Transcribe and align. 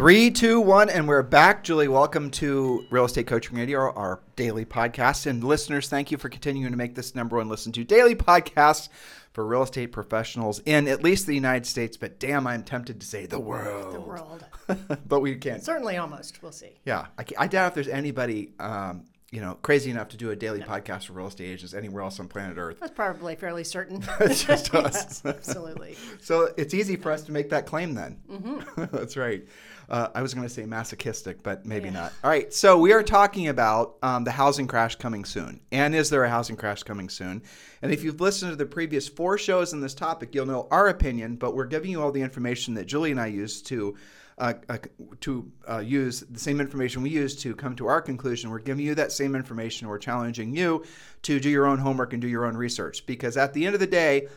Three, 0.00 0.30
two, 0.30 0.62
one, 0.62 0.88
and 0.88 1.06
we're 1.06 1.22
back. 1.22 1.62
Julie, 1.62 1.86
welcome 1.86 2.30
to 2.30 2.86
Real 2.88 3.04
Estate 3.04 3.26
Coaching 3.26 3.58
Radio, 3.58 3.92
our 3.92 4.20
daily 4.34 4.64
podcast. 4.64 5.26
And 5.26 5.44
listeners, 5.44 5.90
thank 5.90 6.10
you 6.10 6.16
for 6.16 6.30
continuing 6.30 6.70
to 6.70 6.78
make 6.78 6.94
this 6.94 7.14
number 7.14 7.36
one 7.36 7.50
listen 7.50 7.70
to 7.72 7.84
daily 7.84 8.14
podcast 8.14 8.88
for 9.34 9.46
real 9.46 9.62
estate 9.62 9.88
professionals 9.88 10.60
in 10.60 10.88
at 10.88 11.04
least 11.04 11.26
the 11.26 11.34
United 11.34 11.66
States, 11.66 11.98
but 11.98 12.18
damn, 12.18 12.46
I'm 12.46 12.62
tempted 12.62 12.98
to 12.98 13.06
say 13.06 13.26
the 13.26 13.38
world. 13.38 13.92
The 13.92 14.00
world. 14.00 14.46
but 15.06 15.20
we 15.20 15.34
can't. 15.34 15.62
Certainly 15.62 15.98
almost. 15.98 16.42
We'll 16.42 16.50
see. 16.50 16.78
Yeah. 16.86 17.08
I, 17.18 17.24
I 17.38 17.46
doubt 17.46 17.68
if 17.68 17.74
there's 17.74 17.88
anybody, 17.88 18.54
um, 18.58 19.04
you 19.30 19.42
know, 19.42 19.58
crazy 19.62 19.90
enough 19.90 20.08
to 20.08 20.16
do 20.16 20.30
a 20.30 20.36
daily 20.36 20.60
podcast 20.60 21.06
for 21.06 21.12
real 21.12 21.26
estate 21.26 21.44
agents 21.52 21.74
anywhere 21.74 22.02
else 22.02 22.18
on 22.18 22.26
planet 22.26 22.56
Earth. 22.56 22.78
That's 22.80 22.90
probably 22.90 23.36
fairly 23.36 23.64
certain. 23.64 24.02
It's 24.20 24.44
just 24.44 24.74
us. 24.74 24.94
yes, 24.94 25.22
absolutely. 25.26 25.96
So 26.20 26.52
it's 26.56 26.74
easy 26.74 26.96
for 26.96 27.12
us 27.12 27.22
to 27.24 27.32
make 27.32 27.50
that 27.50 27.66
claim 27.66 27.94
then. 27.94 28.18
Mm-hmm. 28.30 28.96
That's 28.96 29.16
right. 29.16 29.44
Uh, 29.90 30.08
I 30.14 30.22
was 30.22 30.34
going 30.34 30.46
to 30.46 30.52
say 30.52 30.64
masochistic, 30.66 31.42
but 31.42 31.66
maybe 31.66 31.86
Yeah. 31.88 31.94
not. 31.94 32.12
All 32.22 32.30
right. 32.30 32.52
So 32.54 32.78
we 32.78 32.92
are 32.92 33.02
talking 33.02 33.48
about 33.48 33.96
um, 34.02 34.22
the 34.24 34.30
housing 34.30 34.66
crash 34.68 34.94
coming 34.96 35.24
soon. 35.24 35.60
And 35.72 35.94
is 35.94 36.10
there 36.10 36.22
a 36.22 36.30
housing 36.30 36.56
crash 36.56 36.84
coming 36.84 37.08
soon? 37.08 37.42
And 37.82 37.92
if 37.92 38.04
you've 38.04 38.20
listened 38.20 38.52
to 38.52 38.56
the 38.56 38.66
previous 38.66 39.08
four 39.08 39.36
shows 39.36 39.72
on 39.74 39.80
this 39.80 39.94
topic, 39.94 40.34
you'll 40.34 40.46
know 40.46 40.68
our 40.70 40.88
opinion, 40.88 41.36
but 41.36 41.56
we're 41.56 41.66
giving 41.66 41.90
you 41.90 42.00
all 42.02 42.12
the 42.12 42.22
information 42.22 42.74
that 42.74 42.86
Julie 42.86 43.10
and 43.10 43.20
I 43.20 43.26
used 43.26 43.66
to. 43.68 43.96
Uh, 44.38 44.54
uh, 44.70 44.78
to 45.20 45.52
uh, 45.68 45.80
use 45.80 46.20
the 46.20 46.38
same 46.40 46.62
information 46.62 47.02
we 47.02 47.10
use 47.10 47.36
to 47.36 47.54
come 47.54 47.76
to 47.76 47.86
our 47.88 48.00
conclusion. 48.00 48.48
We're 48.48 48.60
giving 48.60 48.86
you 48.86 48.94
that 48.94 49.12
same 49.12 49.34
information. 49.34 49.86
We're 49.86 49.98
challenging 49.98 50.56
you 50.56 50.82
to 51.24 51.38
do 51.38 51.50
your 51.50 51.66
own 51.66 51.76
homework 51.76 52.14
and 52.14 52.22
do 52.22 52.28
your 52.28 52.46
own 52.46 52.56
research 52.56 53.04
because 53.04 53.36
at 53.36 53.52
the 53.52 53.66
end 53.66 53.74
of 53.74 53.80
the 53.80 53.86
day, 53.86 54.28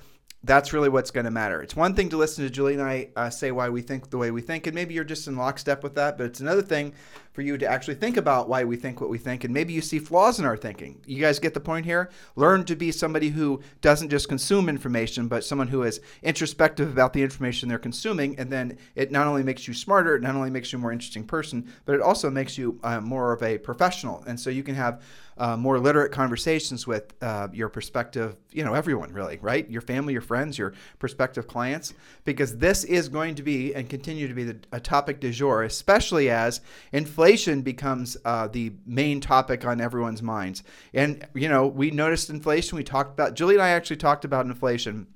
that's 0.43 0.73
really 0.73 0.89
what's 0.89 1.11
going 1.11 1.25
to 1.25 1.31
matter. 1.31 1.61
It's 1.61 1.75
one 1.75 1.95
thing 1.95 2.09
to 2.09 2.17
listen 2.17 2.43
to 2.43 2.49
Julie 2.49 2.73
and 2.73 2.81
I 2.81 3.09
uh, 3.15 3.29
say 3.29 3.51
why 3.51 3.69
we 3.69 3.81
think 3.81 4.09
the 4.09 4.17
way 4.17 4.29
we 4.31 4.41
think, 4.41 4.67
and 4.67 4.75
maybe 4.75 4.93
you're 4.93 5.03
just 5.03 5.27
in 5.27 5.37
lockstep 5.37 5.83
with 5.83 5.95
that, 5.95 6.17
but 6.17 6.25
it's 6.25 6.41
another 6.41 6.61
thing 6.61 6.93
for 7.33 7.41
you 7.41 7.57
to 7.57 7.67
actually 7.67 7.95
think 7.95 8.15
about 8.15 8.47
why 8.47 8.63
we 8.63 8.75
think 8.75 9.01
what 9.01 9.09
we 9.09 9.17
think, 9.17 9.43
and 9.43 9.53
maybe 9.53 9.73
you 9.73 9.81
see 9.81 9.99
flaws 9.99 10.39
in 10.39 10.45
our 10.45 10.55
thinking. 10.55 11.01
You 11.05 11.19
guys 11.19 11.39
get 11.39 11.55
the 11.55 11.59
point 11.59 11.85
here? 11.85 12.11
Learn 12.35 12.63
to 12.65 12.75
be 12.75 12.91
somebody 12.91 13.29
who 13.29 13.61
doesn't 13.81 14.09
just 14.09 14.29
consume 14.29 14.69
information, 14.69 15.27
but 15.27 15.43
someone 15.43 15.67
who 15.67 15.81
is 15.81 15.99
introspective 16.21 16.91
about 16.91 17.11
the 17.11 17.23
information 17.23 17.67
they're 17.67 17.79
consuming, 17.79 18.37
and 18.37 18.51
then 18.51 18.77
it 18.95 19.11
not 19.11 19.25
only 19.25 19.41
makes 19.43 19.67
you 19.67 19.73
smarter, 19.73 20.15
it 20.15 20.21
not 20.21 20.35
only 20.35 20.51
makes 20.51 20.71
you 20.71 20.77
a 20.77 20.81
more 20.81 20.91
interesting 20.91 21.25
person, 21.25 21.67
but 21.85 21.95
it 21.95 22.01
also 22.01 22.29
makes 22.29 22.55
you 22.55 22.79
uh, 22.83 23.01
more 23.01 23.33
of 23.33 23.41
a 23.41 23.57
professional. 23.57 24.23
And 24.27 24.39
so 24.39 24.51
you 24.51 24.61
can 24.61 24.75
have 24.75 25.01
uh, 25.35 25.57
more 25.57 25.79
literate 25.79 26.11
conversations 26.11 26.85
with 26.85 27.15
uh, 27.23 27.47
your 27.51 27.67
prospective, 27.67 28.35
you 28.51 28.63
know, 28.63 28.75
everyone 28.75 29.11
really, 29.11 29.39
right? 29.41 29.67
Your 29.67 29.81
family, 29.81 30.13
your 30.13 30.21
friends, 30.21 30.59
your 30.59 30.73
prospective 30.99 31.47
clients, 31.47 31.95
because 32.23 32.57
this 32.57 32.83
is 32.83 33.09
going 33.09 33.33
to 33.33 33.41
be 33.41 33.73
and 33.73 33.89
continue 33.89 34.27
to 34.27 34.33
be 34.35 34.43
the, 34.43 34.57
a 34.71 34.79
topic 34.79 35.19
du 35.19 35.31
jour, 35.31 35.63
especially 35.63 36.29
as 36.29 36.61
inflation 36.91 37.22
becomes 37.61 38.17
uh, 38.25 38.47
the 38.47 38.73
main 38.85 39.21
topic 39.21 39.65
on 39.65 39.81
everyone's 39.81 40.21
minds. 40.21 40.63
And, 40.93 41.25
you 41.33 41.49
know, 41.49 41.67
we 41.67 41.91
noticed 41.91 42.29
inflation. 42.29 42.77
We 42.77 42.83
talked 42.83 43.13
about, 43.13 43.35
Julie 43.35 43.55
and 43.55 43.63
I 43.63 43.69
actually 43.69 43.97
talked 43.97 44.25
about 44.25 44.45
inflation. 44.45 45.07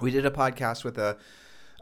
We 0.00 0.10
did 0.10 0.26
a 0.26 0.30
podcast 0.30 0.84
with 0.84 0.98
a, 0.98 1.18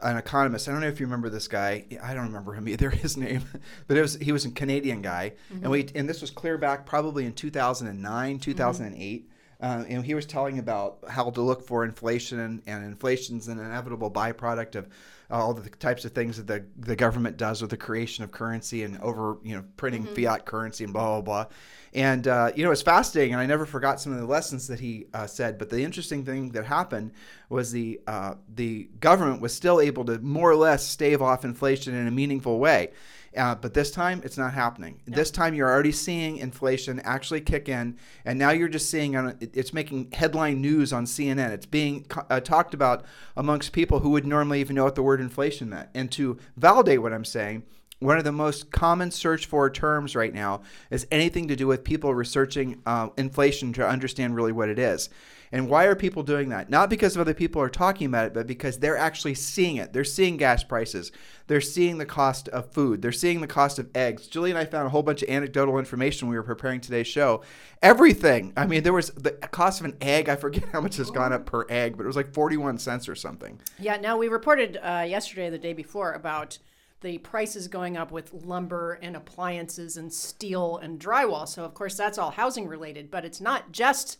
an 0.01 0.17
economist. 0.17 0.67
I 0.67 0.71
don't 0.71 0.81
know 0.81 0.87
if 0.87 0.99
you 0.99 1.05
remember 1.05 1.29
this 1.29 1.47
guy. 1.47 1.85
I 2.01 2.13
don't 2.13 2.25
remember 2.27 2.53
him 2.53 2.67
either, 2.67 2.89
his 3.05 3.17
name, 3.17 3.43
but 3.87 3.97
it 3.97 4.01
was 4.01 4.15
he 4.15 4.31
was 4.31 4.45
a 4.45 4.51
Canadian 4.51 5.01
guy, 5.01 5.33
and 5.49 5.71
we 5.71 5.87
and 5.95 6.07
this 6.07 6.21
was 6.21 6.29
clear 6.29 6.57
back 6.57 6.85
probably 6.85 7.25
in 7.25 7.33
2009, 7.33 8.39
2008. 8.39 9.31
Uh, 9.59 9.83
and 9.87 10.05
he 10.05 10.13
was 10.13 10.25
telling 10.25 10.59
about 10.59 10.99
how 11.09 11.29
to 11.29 11.41
look 11.41 11.65
for 11.65 11.83
inflation, 11.83 12.39
and, 12.39 12.61
and 12.67 12.85
inflation's 12.85 13.47
an 13.47 13.59
inevitable 13.59 14.11
byproduct 14.11 14.75
of 14.75 14.87
all 15.29 15.53
the 15.53 15.69
types 15.69 16.05
of 16.05 16.11
things 16.13 16.37
that 16.37 16.47
the, 16.47 16.65
the 16.77 16.95
government 16.95 17.37
does 17.37 17.61
with 17.61 17.71
the 17.71 17.77
creation 17.77 18.23
of 18.23 18.31
currency 18.31 18.83
and 18.83 18.97
over, 18.99 19.37
you 19.43 19.55
know, 19.55 19.63
printing 19.75 20.05
fiat 20.05 20.45
currency 20.45 20.83
and 20.83 20.93
blah, 20.93 21.19
blah, 21.19 21.21
blah. 21.21 21.53
And, 21.93 22.27
uh, 22.27 22.51
you 22.55 22.63
know, 22.63 22.71
it's 22.71 22.81
fascinating. 22.81 23.33
And 23.33 23.41
I 23.41 23.45
never 23.45 23.65
forgot 23.65 23.99
some 23.99 24.13
of 24.13 24.19
the 24.19 24.25
lessons 24.25 24.67
that 24.67 24.79
he 24.79 25.07
uh, 25.13 25.27
said. 25.27 25.57
But 25.57 25.69
the 25.69 25.83
interesting 25.83 26.23
thing 26.23 26.51
that 26.51 26.65
happened 26.65 27.11
was 27.49 27.71
the, 27.71 27.99
uh, 28.07 28.35
the 28.53 28.89
government 28.99 29.41
was 29.41 29.53
still 29.53 29.81
able 29.81 30.05
to 30.05 30.19
more 30.19 30.51
or 30.51 30.55
less 30.55 30.85
stave 30.85 31.21
off 31.21 31.43
inflation 31.43 31.93
in 31.93 32.07
a 32.07 32.11
meaningful 32.11 32.59
way. 32.59 32.91
Uh, 33.37 33.55
but 33.55 33.73
this 33.73 33.91
time, 33.91 34.21
it's 34.23 34.37
not 34.37 34.53
happening. 34.53 34.99
This 35.05 35.31
time, 35.31 35.53
you're 35.53 35.69
already 35.69 35.91
seeing 35.91 36.37
inflation 36.37 36.99
actually 37.01 37.41
kick 37.41 37.69
in, 37.69 37.97
and 38.25 38.37
now 38.39 38.49
you're 38.49 38.67
just 38.67 38.89
seeing 38.89 39.15
on 39.15 39.37
it's 39.39 39.73
making 39.73 40.11
headline 40.11 40.61
news 40.61 40.91
on 40.91 41.05
CNN. 41.05 41.51
It's 41.51 41.65
being 41.65 42.05
uh, 42.29 42.39
talked 42.39 42.73
about 42.73 43.05
amongst 43.35 43.71
people 43.71 43.99
who 43.99 44.09
would 44.11 44.25
normally 44.25 44.59
even 44.59 44.75
know 44.75 44.83
what 44.83 44.95
the 44.95 45.03
word 45.03 45.21
inflation 45.21 45.69
meant. 45.69 45.89
And 45.93 46.11
to 46.13 46.37
validate 46.55 47.01
what 47.01 47.13
I'm 47.13 47.25
saying, 47.25 47.63
one 47.99 48.17
of 48.17 48.23
the 48.23 48.31
most 48.31 48.71
common 48.71 49.11
search 49.11 49.45
for 49.45 49.69
terms 49.69 50.15
right 50.15 50.33
now 50.33 50.61
is 50.91 51.07
anything 51.11 51.47
to 51.47 51.55
do 51.55 51.67
with 51.67 51.83
people 51.83 52.13
researching 52.13 52.81
uh, 52.85 53.09
inflation 53.17 53.73
to 53.73 53.87
understand 53.87 54.35
really 54.35 54.51
what 54.51 54.69
it 54.69 54.77
is. 54.77 55.09
And 55.51 55.69
why 55.69 55.85
are 55.85 55.95
people 55.95 56.23
doing 56.23 56.49
that? 56.49 56.69
Not 56.69 56.89
because 56.89 57.17
other 57.17 57.33
people 57.33 57.61
are 57.61 57.69
talking 57.69 58.07
about 58.07 58.27
it, 58.27 58.33
but 58.33 58.47
because 58.47 58.79
they're 58.79 58.97
actually 58.97 59.35
seeing 59.35 59.77
it. 59.77 59.93
They're 59.93 60.03
seeing 60.03 60.37
gas 60.37 60.63
prices. 60.63 61.11
They're 61.47 61.61
seeing 61.61 61.97
the 61.97 62.05
cost 62.05 62.49
of 62.49 62.71
food. 62.71 63.01
They're 63.01 63.11
seeing 63.11 63.41
the 63.41 63.47
cost 63.47 63.79
of 63.79 63.89
eggs. 63.95 64.27
Julie 64.27 64.49
and 64.49 64.59
I 64.59 64.65
found 64.65 64.87
a 64.87 64.89
whole 64.89 65.03
bunch 65.03 65.23
of 65.23 65.29
anecdotal 65.29 65.79
information 65.79 66.27
when 66.27 66.31
we 66.31 66.37
were 66.37 66.43
preparing 66.43 66.81
today's 66.81 67.07
show. 67.07 67.41
Everything. 67.81 68.53
I 68.57 68.65
mean, 68.65 68.83
there 68.83 68.93
was 68.93 69.09
the 69.11 69.31
cost 69.31 69.79
of 69.79 69.85
an 69.85 69.97
egg. 70.01 70.29
I 70.29 70.35
forget 70.35 70.65
how 70.69 70.81
much 70.81 70.97
has 70.97 71.11
gone 71.11 71.31
up 71.31 71.45
per 71.45 71.65
egg, 71.69 71.97
but 71.97 72.03
it 72.03 72.07
was 72.07 72.15
like 72.15 72.33
41 72.33 72.77
cents 72.79 73.07
or 73.07 73.15
something. 73.15 73.59
Yeah. 73.79 73.97
Now 73.97 74.17
we 74.17 74.27
reported 74.27 74.77
uh, 74.81 75.05
yesterday, 75.07 75.49
the 75.49 75.57
day 75.57 75.73
before, 75.73 76.13
about 76.13 76.57
the 77.01 77.17
prices 77.19 77.67
going 77.67 77.95
up 77.95 78.11
with 78.11 78.33
lumber 78.33 78.99
and 79.01 79.15
appliances 79.15 79.97
and 79.97 80.11
steel 80.11 80.77
and 80.77 80.99
drywall. 80.99 81.47
So 81.47 81.63
of 81.63 81.73
course 81.73 81.95
that's 81.95 82.17
all 82.17 82.31
housing 82.31 82.67
related, 82.67 83.11
but 83.11 83.23
it's 83.23 83.39
not 83.39 83.71
just 83.71 84.17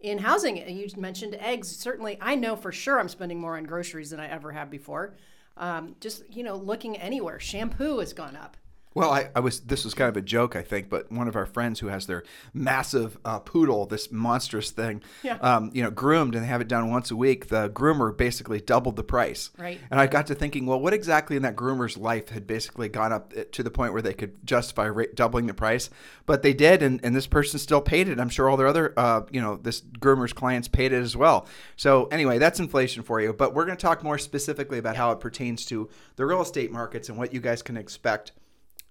in 0.00 0.18
housing. 0.18 0.56
You 0.68 0.88
mentioned 0.96 1.36
eggs. 1.36 1.68
Certainly, 1.68 2.18
I 2.20 2.34
know 2.34 2.56
for 2.56 2.72
sure 2.72 2.98
I'm 2.98 3.08
spending 3.08 3.40
more 3.40 3.56
on 3.56 3.64
groceries 3.64 4.10
than 4.10 4.20
I 4.20 4.28
ever 4.28 4.52
have 4.52 4.70
before. 4.70 5.14
Um, 5.56 5.96
just 6.00 6.28
you 6.30 6.42
know, 6.42 6.56
looking 6.56 6.96
anywhere, 6.96 7.40
shampoo 7.40 7.98
has 7.98 8.12
gone 8.12 8.36
up. 8.36 8.56
Well, 8.96 9.10
I, 9.10 9.28
I 9.36 9.40
was. 9.40 9.60
This 9.60 9.84
was 9.84 9.92
kind 9.92 10.08
of 10.08 10.16
a 10.16 10.22
joke, 10.22 10.56
I 10.56 10.62
think, 10.62 10.88
but 10.88 11.12
one 11.12 11.28
of 11.28 11.36
our 11.36 11.44
friends 11.44 11.80
who 11.80 11.88
has 11.88 12.06
their 12.06 12.24
massive 12.54 13.18
uh, 13.26 13.40
poodle, 13.40 13.84
this 13.84 14.10
monstrous 14.10 14.70
thing, 14.70 15.02
Yeah. 15.22 15.34
um, 15.42 15.70
you 15.74 15.82
know, 15.82 15.90
groomed 15.90 16.34
and 16.34 16.42
they 16.42 16.48
have 16.48 16.62
it 16.62 16.68
done 16.68 16.90
once 16.90 17.10
a 17.10 17.16
week. 17.16 17.48
The 17.48 17.68
groomer 17.68 18.16
basically 18.16 18.58
doubled 18.60 18.96
the 18.96 19.04
price. 19.04 19.50
Right. 19.58 19.78
And 19.90 20.00
I 20.00 20.06
got 20.06 20.26
to 20.28 20.34
thinking, 20.34 20.64
well, 20.64 20.80
what 20.80 20.94
exactly 20.94 21.36
in 21.36 21.42
that 21.42 21.56
groomer's 21.56 21.98
life 21.98 22.30
had 22.30 22.46
basically 22.46 22.88
gone 22.88 23.12
up 23.12 23.34
uh, 23.36 23.42
to 23.52 23.62
the 23.62 23.70
point 23.70 23.92
where 23.92 24.00
they 24.00 24.14
could 24.14 24.44
justify 24.46 24.88
ra- 24.88 25.04
doubling 25.14 25.46
the 25.46 25.52
price? 25.54 25.90
But 26.24 26.42
they 26.42 26.54
did, 26.54 26.82
and, 26.82 26.98
and 27.04 27.14
this 27.14 27.26
person 27.26 27.58
still 27.58 27.82
paid 27.82 28.08
it. 28.08 28.18
I'm 28.18 28.30
sure 28.30 28.48
all 28.48 28.56
their 28.56 28.66
other, 28.66 28.94
uh, 28.96 29.22
you 29.30 29.42
know, 29.42 29.56
this 29.56 29.82
groomer's 29.82 30.32
clients 30.32 30.68
paid 30.68 30.94
it 30.94 31.02
as 31.02 31.14
well. 31.14 31.46
So 31.76 32.06
anyway, 32.06 32.38
that's 32.38 32.60
inflation 32.60 33.02
for 33.02 33.20
you. 33.20 33.34
But 33.34 33.52
we're 33.52 33.66
going 33.66 33.76
to 33.76 33.82
talk 33.82 34.02
more 34.02 34.16
specifically 34.16 34.78
about 34.78 34.96
how 34.96 35.10
it 35.12 35.20
pertains 35.20 35.66
to 35.66 35.90
the 36.16 36.24
real 36.24 36.40
estate 36.40 36.72
markets 36.72 37.10
and 37.10 37.18
what 37.18 37.34
you 37.34 37.40
guys 37.40 37.60
can 37.62 37.76
expect 37.76 38.32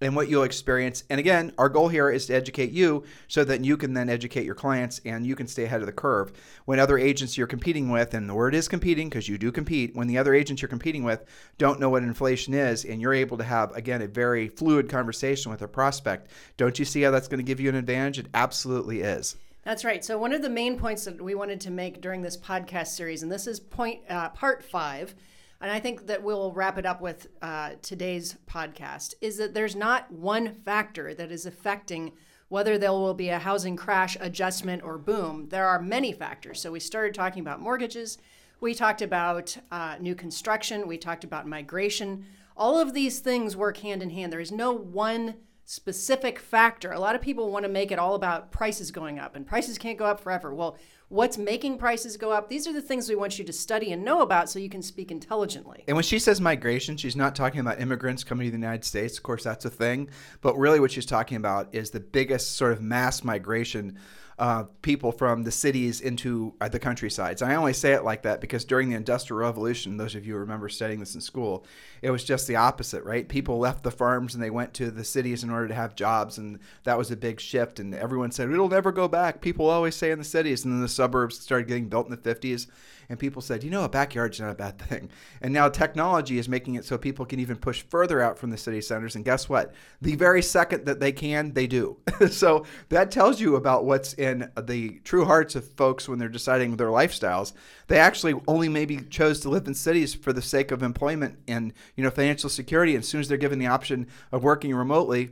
and 0.00 0.14
what 0.14 0.28
you'll 0.28 0.42
experience. 0.42 1.04
And 1.08 1.18
again, 1.18 1.52
our 1.58 1.68
goal 1.68 1.88
here 1.88 2.10
is 2.10 2.26
to 2.26 2.34
educate 2.34 2.70
you 2.70 3.04
so 3.28 3.44
that 3.44 3.64
you 3.64 3.76
can 3.76 3.94
then 3.94 4.10
educate 4.10 4.44
your 4.44 4.54
clients 4.54 5.00
and 5.04 5.26
you 5.26 5.34
can 5.34 5.46
stay 5.46 5.64
ahead 5.64 5.80
of 5.80 5.86
the 5.86 5.92
curve. 5.92 6.32
When 6.66 6.78
other 6.78 6.98
agents 6.98 7.38
you're 7.38 7.46
competing 7.46 7.90
with, 7.90 8.14
and 8.14 8.28
the 8.28 8.34
word 8.34 8.54
is 8.54 8.68
competing 8.68 9.08
because 9.08 9.28
you 9.28 9.38
do 9.38 9.50
compete, 9.50 9.94
when 9.94 10.06
the 10.06 10.18
other 10.18 10.34
agents 10.34 10.60
you're 10.60 10.68
competing 10.68 11.02
with 11.02 11.24
don't 11.58 11.80
know 11.80 11.88
what 11.88 12.02
inflation 12.02 12.52
is 12.52 12.84
and 12.84 13.00
you're 13.00 13.14
able 13.14 13.38
to 13.38 13.44
have, 13.44 13.74
again, 13.74 14.02
a 14.02 14.08
very 14.08 14.48
fluid 14.48 14.88
conversation 14.88 15.50
with 15.50 15.62
a 15.62 15.68
prospect, 15.68 16.30
don't 16.56 16.78
you 16.78 16.84
see 16.84 17.02
how 17.02 17.10
that's 17.10 17.28
going 17.28 17.38
to 17.38 17.44
give 17.44 17.60
you 17.60 17.68
an 17.68 17.74
advantage? 17.74 18.18
It 18.18 18.26
absolutely 18.34 19.00
is. 19.00 19.36
That's 19.64 19.84
right. 19.84 20.04
So 20.04 20.16
one 20.16 20.32
of 20.32 20.42
the 20.42 20.50
main 20.50 20.78
points 20.78 21.06
that 21.06 21.20
we 21.20 21.34
wanted 21.34 21.60
to 21.62 21.72
make 21.72 22.00
during 22.00 22.22
this 22.22 22.36
podcast 22.36 22.88
series, 22.88 23.24
and 23.24 23.32
this 23.32 23.48
is 23.48 23.58
point 23.58 24.00
uh, 24.08 24.28
part 24.28 24.62
five, 24.62 25.14
and 25.60 25.70
I 25.70 25.80
think 25.80 26.06
that 26.06 26.22
we'll 26.22 26.52
wrap 26.52 26.78
it 26.78 26.86
up 26.86 27.00
with 27.00 27.28
uh, 27.42 27.70
today's 27.82 28.36
podcast, 28.48 29.14
is 29.20 29.38
that 29.38 29.54
there's 29.54 29.76
not 29.76 30.10
one 30.12 30.54
factor 30.54 31.14
that 31.14 31.32
is 31.32 31.46
affecting 31.46 32.12
whether 32.48 32.78
there 32.78 32.92
will 32.92 33.14
be 33.14 33.28
a 33.28 33.38
housing 33.38 33.76
crash, 33.76 34.16
adjustment, 34.20 34.82
or 34.82 34.98
boom. 34.98 35.48
There 35.48 35.66
are 35.66 35.80
many 35.80 36.12
factors. 36.12 36.60
So 36.60 36.70
we 36.72 36.80
started 36.80 37.14
talking 37.14 37.40
about 37.40 37.60
mortgages. 37.60 38.18
We 38.60 38.74
talked 38.74 39.02
about 39.02 39.56
uh, 39.70 39.96
new 40.00 40.14
construction. 40.14 40.86
We 40.86 40.98
talked 40.98 41.24
about 41.24 41.46
migration. 41.46 42.24
All 42.56 42.78
of 42.78 42.94
these 42.94 43.18
things 43.18 43.56
work 43.56 43.78
hand 43.78 44.02
in 44.02 44.10
hand. 44.10 44.32
There 44.32 44.40
is 44.40 44.52
no 44.52 44.72
one 44.72 45.34
specific 45.66 46.38
factor. 46.38 46.92
A 46.92 46.98
lot 46.98 47.16
of 47.16 47.20
people 47.20 47.50
want 47.50 47.64
to 47.64 47.68
make 47.68 47.90
it 47.90 47.98
all 47.98 48.14
about 48.14 48.52
prices 48.52 48.90
going 48.92 49.18
up, 49.18 49.36
and 49.36 49.46
prices 49.46 49.76
can't 49.76 49.98
go 49.98 50.06
up 50.06 50.20
forever. 50.20 50.54
Well, 50.54 50.78
what's 51.08 51.36
making 51.36 51.78
prices 51.78 52.16
go 52.16 52.30
up? 52.30 52.48
These 52.48 52.68
are 52.68 52.72
the 52.72 52.80
things 52.80 53.08
we 53.08 53.16
want 53.16 53.38
you 53.38 53.44
to 53.44 53.52
study 53.52 53.92
and 53.92 54.04
know 54.04 54.22
about 54.22 54.48
so 54.48 54.60
you 54.60 54.70
can 54.70 54.80
speak 54.80 55.10
intelligently. 55.10 55.84
And 55.88 55.96
when 55.96 56.04
she 56.04 56.20
says 56.20 56.40
migration, 56.40 56.96
she's 56.96 57.16
not 57.16 57.34
talking 57.34 57.60
about 57.60 57.80
immigrants 57.80 58.22
coming 58.22 58.46
to 58.46 58.50
the 58.52 58.56
United 58.56 58.84
States. 58.84 59.16
Of 59.16 59.24
course, 59.24 59.42
that's 59.42 59.64
a 59.64 59.70
thing. 59.70 60.08
But 60.40 60.56
really, 60.56 60.78
what 60.78 60.92
she's 60.92 61.06
talking 61.06 61.36
about 61.36 61.74
is 61.74 61.90
the 61.90 62.00
biggest 62.00 62.56
sort 62.56 62.72
of 62.72 62.80
mass 62.80 63.24
migration 63.24 63.98
uh, 64.38 64.64
people 64.82 65.12
from 65.12 65.42
the 65.42 65.50
cities 65.50 66.00
into 66.00 66.54
uh, 66.60 66.68
the 66.68 66.78
countrysides. 66.78 67.40
I 67.40 67.54
only 67.54 67.72
say 67.72 67.92
it 67.92 68.04
like 68.04 68.22
that 68.22 68.40
because 68.40 68.64
during 68.64 68.90
the 68.90 68.96
Industrial 68.96 69.40
Revolution, 69.40 69.96
those 69.96 70.14
of 70.14 70.26
you 70.26 70.34
who 70.34 70.40
remember 70.40 70.68
studying 70.68 71.00
this 71.00 71.14
in 71.14 71.20
school, 71.20 71.64
it 72.06 72.12
was 72.12 72.22
just 72.22 72.46
the 72.46 72.54
opposite, 72.54 73.02
right? 73.02 73.28
People 73.28 73.58
left 73.58 73.82
the 73.82 73.90
farms 73.90 74.32
and 74.32 74.40
they 74.40 74.48
went 74.48 74.72
to 74.74 74.92
the 74.92 75.02
cities 75.02 75.42
in 75.42 75.50
order 75.50 75.66
to 75.66 75.74
have 75.74 75.96
jobs, 75.96 76.38
and 76.38 76.60
that 76.84 76.96
was 76.96 77.10
a 77.10 77.16
big 77.16 77.40
shift. 77.40 77.80
And 77.80 77.92
everyone 77.92 78.30
said, 78.30 78.48
it'll 78.48 78.68
never 78.68 78.92
go 78.92 79.08
back. 79.08 79.40
People 79.40 79.68
always 79.68 79.96
say 79.96 80.12
in 80.12 80.18
the 80.18 80.24
cities. 80.24 80.64
And 80.64 80.72
then 80.72 80.82
the 80.82 80.88
suburbs 80.88 81.40
started 81.40 81.66
getting 81.66 81.88
built 81.88 82.06
in 82.06 82.12
the 82.12 82.16
50s 82.16 82.68
and 83.08 83.18
people 83.18 83.42
said, 83.42 83.62
you 83.62 83.70
know, 83.70 83.84
a 83.84 83.88
backyard's 83.88 84.40
not 84.40 84.50
a 84.50 84.54
bad 84.54 84.78
thing. 84.78 85.10
And 85.40 85.52
now 85.52 85.68
technology 85.68 86.38
is 86.38 86.48
making 86.48 86.74
it 86.74 86.84
so 86.84 86.98
people 86.98 87.24
can 87.24 87.40
even 87.40 87.56
push 87.56 87.82
further 87.82 88.20
out 88.20 88.38
from 88.38 88.50
the 88.50 88.56
city 88.56 88.80
centers. 88.80 89.16
And 89.16 89.24
guess 89.24 89.48
what? 89.48 89.74
The 90.02 90.16
very 90.16 90.42
second 90.42 90.86
that 90.86 91.00
they 91.00 91.12
can, 91.12 91.52
they 91.52 91.66
do. 91.66 91.98
so 92.30 92.66
that 92.88 93.10
tells 93.10 93.40
you 93.40 93.56
about 93.56 93.84
what's 93.84 94.14
in 94.14 94.50
the 94.60 95.00
true 95.04 95.24
hearts 95.24 95.54
of 95.54 95.70
folks 95.72 96.08
when 96.08 96.18
they're 96.18 96.28
deciding 96.28 96.76
their 96.76 96.88
lifestyles. 96.88 97.52
They 97.88 97.98
actually 97.98 98.34
only 98.48 98.68
maybe 98.68 98.98
chose 98.98 99.40
to 99.40 99.48
live 99.48 99.66
in 99.66 99.74
cities 99.74 100.14
for 100.14 100.32
the 100.32 100.42
sake 100.42 100.70
of 100.70 100.82
employment 100.82 101.38
and 101.46 101.72
you 101.96 102.04
know 102.04 102.10
financial 102.10 102.50
security. 102.50 102.94
And 102.94 103.02
as 103.02 103.08
soon 103.08 103.20
as 103.20 103.28
they're 103.28 103.38
given 103.38 103.58
the 103.58 103.66
option 103.66 104.06
of 104.30 104.44
working 104.44 104.74
remotely, 104.74 105.30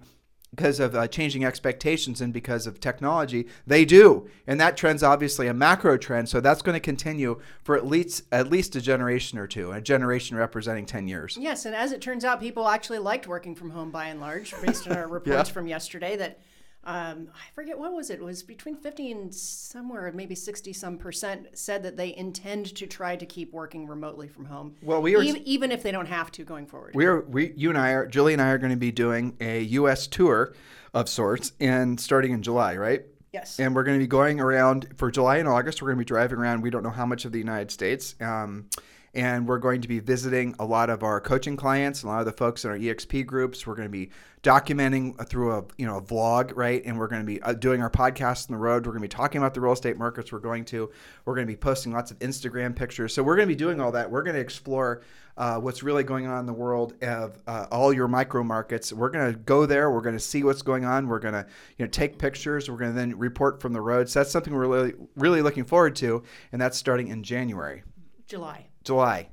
because 0.54 0.78
of 0.78 0.94
uh, 0.94 1.08
changing 1.08 1.44
expectations 1.44 2.20
and 2.20 2.32
because 2.32 2.66
of 2.66 2.78
technology, 2.78 3.48
they 3.66 3.84
do, 3.84 4.28
and 4.46 4.60
that 4.60 4.76
trend's 4.76 5.02
obviously 5.02 5.48
a 5.48 5.54
macro 5.54 5.96
trend. 5.96 6.28
So 6.28 6.40
that's 6.40 6.62
going 6.62 6.74
to 6.74 6.80
continue 6.80 7.40
for 7.62 7.76
at 7.76 7.86
least 7.86 8.22
at 8.30 8.50
least 8.50 8.76
a 8.76 8.80
generation 8.80 9.38
or 9.38 9.46
two, 9.46 9.72
a 9.72 9.80
generation 9.80 10.36
representing 10.36 10.86
ten 10.86 11.08
years. 11.08 11.36
Yes, 11.40 11.66
and 11.66 11.74
as 11.74 11.92
it 11.92 12.00
turns 12.00 12.24
out, 12.24 12.40
people 12.40 12.68
actually 12.68 12.98
liked 12.98 13.26
working 13.26 13.54
from 13.54 13.70
home 13.70 13.90
by 13.90 14.06
and 14.06 14.20
large, 14.20 14.54
based 14.62 14.86
on 14.88 14.96
our 14.96 15.08
reports 15.08 15.48
yeah. 15.48 15.54
from 15.54 15.66
yesterday. 15.66 16.16
That 16.16 16.38
um, 16.86 17.28
I 17.34 17.52
forget 17.54 17.78
what 17.78 17.92
was 17.92 18.10
it? 18.10 18.14
it 18.14 18.22
was 18.22 18.42
between 18.42 18.76
50 18.76 19.12
and 19.12 19.34
somewhere 19.34 20.10
maybe 20.14 20.34
60 20.34 20.72
some 20.72 20.98
percent 20.98 21.48
said 21.54 21.82
that 21.82 21.96
they 21.96 22.14
intend 22.16 22.74
to 22.76 22.86
try 22.86 23.16
to 23.16 23.26
keep 23.26 23.52
working 23.52 23.86
remotely 23.86 24.28
from 24.28 24.44
home. 24.44 24.76
Well, 24.82 25.02
we 25.02 25.16
are 25.16 25.22
even, 25.22 25.42
even 25.44 25.72
if 25.72 25.82
they 25.82 25.90
don't 25.90 26.06
have 26.06 26.30
to 26.32 26.44
going 26.44 26.66
forward. 26.66 26.94
We 26.94 27.06
are 27.06 27.22
we 27.22 27.52
you 27.56 27.70
and 27.70 27.78
I 27.78 27.90
are 27.90 28.06
Julie 28.06 28.32
and 28.32 28.42
I 28.42 28.48
are 28.50 28.58
going 28.58 28.70
to 28.70 28.76
be 28.76 28.92
doing 28.92 29.36
a 29.40 29.62
U.S. 29.62 30.06
tour 30.06 30.54
of 30.94 31.08
sorts, 31.08 31.52
and 31.60 32.00
starting 32.00 32.32
in 32.32 32.42
July, 32.42 32.76
right? 32.76 33.02
Yes. 33.32 33.58
And 33.58 33.74
we're 33.74 33.82
going 33.82 33.98
to 33.98 34.02
be 34.02 34.06
going 34.06 34.40
around 34.40 34.86
for 34.96 35.10
July 35.10 35.38
and 35.38 35.48
August. 35.48 35.82
We're 35.82 35.88
going 35.88 35.98
to 35.98 36.04
be 36.04 36.04
driving 36.04 36.38
around. 36.38 36.62
We 36.62 36.70
don't 36.70 36.84
know 36.84 36.90
how 36.90 37.04
much 37.04 37.24
of 37.24 37.32
the 37.32 37.38
United 37.38 37.72
States. 37.72 38.14
Um, 38.20 38.70
and 39.14 39.46
we're 39.46 39.58
going 39.58 39.80
to 39.80 39.88
be 39.88 40.00
visiting 40.00 40.54
a 40.58 40.64
lot 40.64 40.90
of 40.90 41.02
our 41.02 41.20
coaching 41.20 41.56
clients, 41.56 42.02
a 42.02 42.06
lot 42.06 42.20
of 42.20 42.26
the 42.26 42.32
folks 42.32 42.64
in 42.64 42.70
our 42.70 42.78
EXP 42.78 43.26
groups. 43.26 43.66
We're 43.66 43.74
going 43.74 43.88
to 43.88 43.92
be 43.92 44.10
documenting 44.42 45.26
through 45.28 45.52
a 45.52 45.64
you 45.78 45.86
know 45.86 45.96
a 45.96 46.02
vlog, 46.02 46.52
right? 46.54 46.82
And 46.84 46.98
we're 46.98 47.08
going 47.08 47.22
to 47.22 47.26
be 47.26 47.40
uh, 47.42 47.54
doing 47.54 47.80
our 47.80 47.90
podcast 47.90 48.50
on 48.50 48.54
the 48.54 48.58
road. 48.58 48.86
We're 48.86 48.92
going 48.92 49.02
to 49.02 49.08
be 49.08 49.16
talking 49.16 49.40
about 49.40 49.54
the 49.54 49.60
real 49.60 49.72
estate 49.72 49.96
markets 49.96 50.32
we're 50.32 50.38
going 50.38 50.64
to. 50.66 50.90
We're 51.24 51.34
going 51.34 51.46
to 51.46 51.52
be 51.52 51.56
posting 51.56 51.92
lots 51.92 52.10
of 52.10 52.18
Instagram 52.18 52.76
pictures. 52.76 53.14
So 53.14 53.22
we're 53.22 53.36
going 53.36 53.48
to 53.48 53.54
be 53.54 53.58
doing 53.58 53.80
all 53.80 53.92
that. 53.92 54.10
We're 54.10 54.22
going 54.22 54.34
to 54.34 54.40
explore 54.40 55.02
uh, 55.36 55.58
what's 55.58 55.82
really 55.82 56.04
going 56.04 56.26
on 56.26 56.40
in 56.40 56.46
the 56.46 56.52
world 56.52 56.94
of 57.02 57.38
uh, 57.46 57.66
all 57.72 57.92
your 57.92 58.08
micro 58.08 58.42
markets. 58.44 58.92
We're 58.92 59.10
going 59.10 59.32
to 59.32 59.38
go 59.38 59.66
there. 59.66 59.90
We're 59.90 60.00
going 60.00 60.16
to 60.16 60.20
see 60.20 60.44
what's 60.44 60.62
going 60.62 60.84
on. 60.84 61.08
We're 61.08 61.18
going 61.18 61.34
to 61.34 61.46
you 61.78 61.84
know 61.84 61.90
take 61.90 62.18
pictures. 62.18 62.70
We're 62.70 62.78
going 62.78 62.92
to 62.92 62.96
then 62.96 63.18
report 63.18 63.60
from 63.60 63.72
the 63.72 63.80
road. 63.80 64.08
So 64.08 64.20
that's 64.20 64.30
something 64.30 64.54
we're 64.54 64.66
really 64.66 64.94
really 65.16 65.42
looking 65.42 65.64
forward 65.64 65.96
to, 65.96 66.22
and 66.52 66.60
that's 66.60 66.76
starting 66.76 67.08
in 67.08 67.22
January. 67.22 67.82
July. 68.26 68.68
July. 68.84 69.28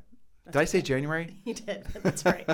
Did 0.45 0.57
I 0.57 0.65
say 0.65 0.81
January? 0.81 1.35
You 1.45 1.53
did. 1.53 1.85
That's 2.03 2.25
right. 2.25 2.49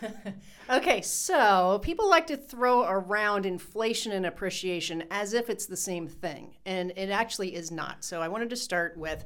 okay, 0.70 1.00
so 1.00 1.80
people 1.82 2.08
like 2.08 2.26
to 2.26 2.36
throw 2.36 2.84
around 2.84 3.46
inflation 3.46 4.12
and 4.12 4.26
appreciation 4.26 5.04
as 5.10 5.32
if 5.32 5.48
it's 5.48 5.66
the 5.66 5.76
same 5.76 6.08
thing, 6.08 6.54
and 6.66 6.92
it 6.96 7.10
actually 7.10 7.54
is 7.54 7.70
not. 7.70 8.04
So 8.04 8.20
I 8.20 8.28
wanted 8.28 8.50
to 8.50 8.56
start 8.56 8.96
with 8.96 9.24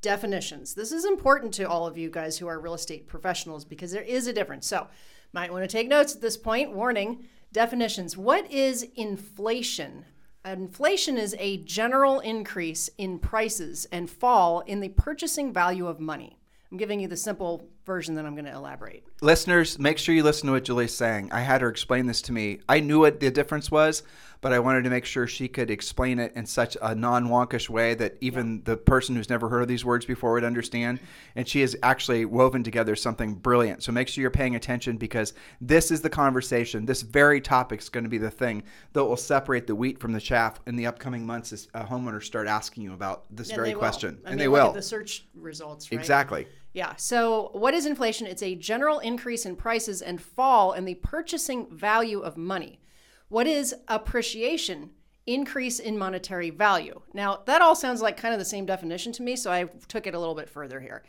definitions. 0.00 0.74
This 0.74 0.92
is 0.92 1.04
important 1.04 1.54
to 1.54 1.64
all 1.64 1.86
of 1.86 1.98
you 1.98 2.10
guys 2.10 2.38
who 2.38 2.46
are 2.46 2.60
real 2.60 2.74
estate 2.74 3.06
professionals 3.06 3.64
because 3.64 3.92
there 3.92 4.02
is 4.02 4.26
a 4.26 4.32
difference. 4.32 4.66
So, 4.66 4.86
might 5.32 5.52
want 5.52 5.62
to 5.62 5.68
take 5.68 5.88
notes 5.88 6.14
at 6.14 6.20
this 6.20 6.36
point. 6.36 6.72
Warning 6.72 7.24
definitions. 7.52 8.16
What 8.16 8.50
is 8.50 8.86
inflation? 8.96 10.04
Inflation 10.44 11.18
is 11.18 11.36
a 11.38 11.58
general 11.58 12.20
increase 12.20 12.88
in 12.96 13.18
prices 13.18 13.86
and 13.92 14.10
fall 14.10 14.60
in 14.60 14.80
the 14.80 14.88
purchasing 14.88 15.52
value 15.52 15.86
of 15.86 16.00
money. 16.00 16.39
I'm 16.70 16.78
giving 16.78 17.00
you 17.00 17.08
the 17.08 17.16
simple 17.16 17.68
version 17.84 18.14
that 18.14 18.24
I'm 18.24 18.34
going 18.36 18.44
to 18.44 18.52
elaborate. 18.52 19.04
Listeners, 19.20 19.80
make 19.80 19.98
sure 19.98 20.14
you 20.14 20.22
listen 20.22 20.46
to 20.46 20.52
what 20.52 20.62
Julie's 20.62 20.94
saying. 20.94 21.30
I 21.32 21.40
had 21.40 21.62
her 21.62 21.68
explain 21.68 22.06
this 22.06 22.22
to 22.22 22.32
me. 22.32 22.60
I 22.68 22.78
knew 22.78 23.00
what 23.00 23.18
the 23.18 23.28
difference 23.32 23.72
was, 23.72 24.04
but 24.40 24.52
I 24.52 24.60
wanted 24.60 24.84
to 24.84 24.90
make 24.90 25.04
sure 25.04 25.26
she 25.26 25.48
could 25.48 25.68
explain 25.68 26.20
it 26.20 26.32
in 26.36 26.46
such 26.46 26.76
a 26.80 26.94
non 26.94 27.26
wonkish 27.26 27.68
way 27.68 27.94
that 27.94 28.16
even 28.20 28.58
yeah. 28.58 28.60
the 28.66 28.76
person 28.76 29.16
who's 29.16 29.28
never 29.28 29.48
heard 29.48 29.62
of 29.62 29.68
these 29.68 29.84
words 29.84 30.06
before 30.06 30.34
would 30.34 30.44
understand. 30.44 31.00
And 31.34 31.48
she 31.48 31.60
has 31.62 31.74
actually 31.82 32.24
woven 32.24 32.62
together 32.62 32.94
something 32.94 33.34
brilliant. 33.34 33.82
So 33.82 33.90
make 33.90 34.06
sure 34.06 34.22
you're 34.22 34.30
paying 34.30 34.54
attention 34.54 34.96
because 34.96 35.34
this 35.60 35.90
is 35.90 36.02
the 36.02 36.10
conversation. 36.10 36.86
This 36.86 37.02
very 37.02 37.40
topic 37.40 37.80
is 37.80 37.88
going 37.88 38.04
to 38.04 38.10
be 38.10 38.18
the 38.18 38.30
thing 38.30 38.62
that 38.92 39.04
will 39.04 39.16
separate 39.16 39.66
the 39.66 39.74
wheat 39.74 39.98
from 39.98 40.12
the 40.12 40.20
chaff 40.20 40.60
in 40.68 40.76
the 40.76 40.86
upcoming 40.86 41.26
months 41.26 41.52
as 41.52 41.66
uh, 41.74 41.84
homeowners 41.84 42.22
start 42.22 42.46
asking 42.46 42.84
you 42.84 42.92
about 42.92 43.24
this 43.34 43.48
and 43.48 43.56
very 43.56 43.72
question. 43.72 44.20
and 44.24 44.36
mean, 44.36 44.38
they 44.38 44.48
will. 44.48 44.72
the 44.72 44.80
search 44.80 45.26
results, 45.34 45.90
right? 45.90 45.98
Exactly. 45.98 46.46
Yeah. 46.72 46.94
So, 46.96 47.50
what 47.52 47.74
is 47.74 47.84
inflation? 47.84 48.26
It's 48.26 48.42
a 48.42 48.54
general 48.54 49.00
increase 49.00 49.44
in 49.44 49.56
prices 49.56 50.02
and 50.02 50.20
fall 50.20 50.72
in 50.72 50.84
the 50.84 50.94
purchasing 50.94 51.66
value 51.70 52.20
of 52.20 52.36
money. 52.36 52.80
What 53.28 53.46
is 53.46 53.74
appreciation? 53.88 54.90
Increase 55.26 55.78
in 55.80 55.98
monetary 55.98 56.50
value. 56.50 57.02
Now, 57.12 57.42
that 57.46 57.62
all 57.62 57.74
sounds 57.74 58.02
like 58.02 58.16
kind 58.16 58.32
of 58.32 58.38
the 58.38 58.44
same 58.44 58.66
definition 58.66 59.12
to 59.12 59.22
me, 59.22 59.36
so 59.36 59.50
I 59.50 59.64
took 59.88 60.06
it 60.06 60.14
a 60.14 60.18
little 60.18 60.34
bit 60.34 60.48
further 60.48 60.80
here. 60.80 61.02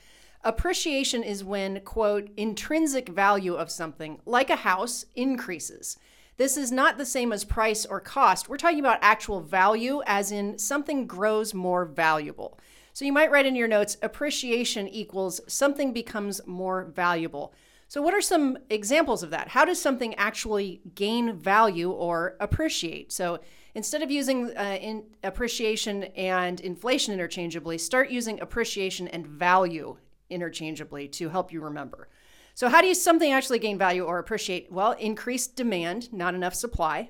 Appreciation 0.43 1.21
is 1.21 1.43
when, 1.43 1.81
quote, 1.81 2.29
intrinsic 2.35 3.09
value 3.09 3.53
of 3.53 3.69
something, 3.69 4.19
like 4.25 4.49
a 4.49 4.55
house, 4.55 5.05
increases. 5.15 5.97
This 6.37 6.57
is 6.57 6.71
not 6.71 6.97
the 6.97 7.05
same 7.05 7.31
as 7.31 7.45
price 7.45 7.85
or 7.85 7.99
cost. 7.99 8.49
We're 8.49 8.57
talking 8.57 8.79
about 8.79 8.97
actual 9.03 9.41
value, 9.41 10.01
as 10.07 10.31
in 10.31 10.57
something 10.57 11.05
grows 11.05 11.53
more 11.53 11.85
valuable. 11.85 12.57
So 12.93 13.05
you 13.05 13.13
might 13.13 13.31
write 13.31 13.45
in 13.45 13.55
your 13.55 13.67
notes 13.67 13.97
appreciation 14.01 14.87
equals 14.87 15.41
something 15.47 15.93
becomes 15.93 16.41
more 16.45 16.85
valuable. 16.85 17.53
So, 17.87 18.01
what 18.01 18.13
are 18.13 18.21
some 18.21 18.57
examples 18.69 19.21
of 19.21 19.31
that? 19.31 19.49
How 19.49 19.65
does 19.65 19.81
something 19.81 20.15
actually 20.15 20.79
gain 20.95 21.33
value 21.33 21.91
or 21.91 22.37
appreciate? 22.39 23.11
So, 23.11 23.39
instead 23.75 24.01
of 24.01 24.09
using 24.09 24.55
uh, 24.57 24.77
in 24.79 25.03
appreciation 25.23 26.03
and 26.15 26.61
inflation 26.61 27.13
interchangeably, 27.13 27.77
start 27.77 28.09
using 28.09 28.39
appreciation 28.39 29.09
and 29.09 29.27
value 29.27 29.97
interchangeably 30.29 31.09
to 31.09 31.27
help 31.27 31.51
you 31.51 31.59
remember. 31.59 32.07
So, 32.53 32.69
how 32.69 32.79
do 32.79 32.87
you 32.87 32.95
something 32.95 33.33
actually 33.33 33.59
gain 33.59 33.77
value 33.77 34.03
or 34.03 34.19
appreciate? 34.19 34.71
Well, 34.71 34.93
increased 34.93 35.57
demand, 35.57 36.13
not 36.13 36.33
enough 36.33 36.55
supply. 36.55 37.09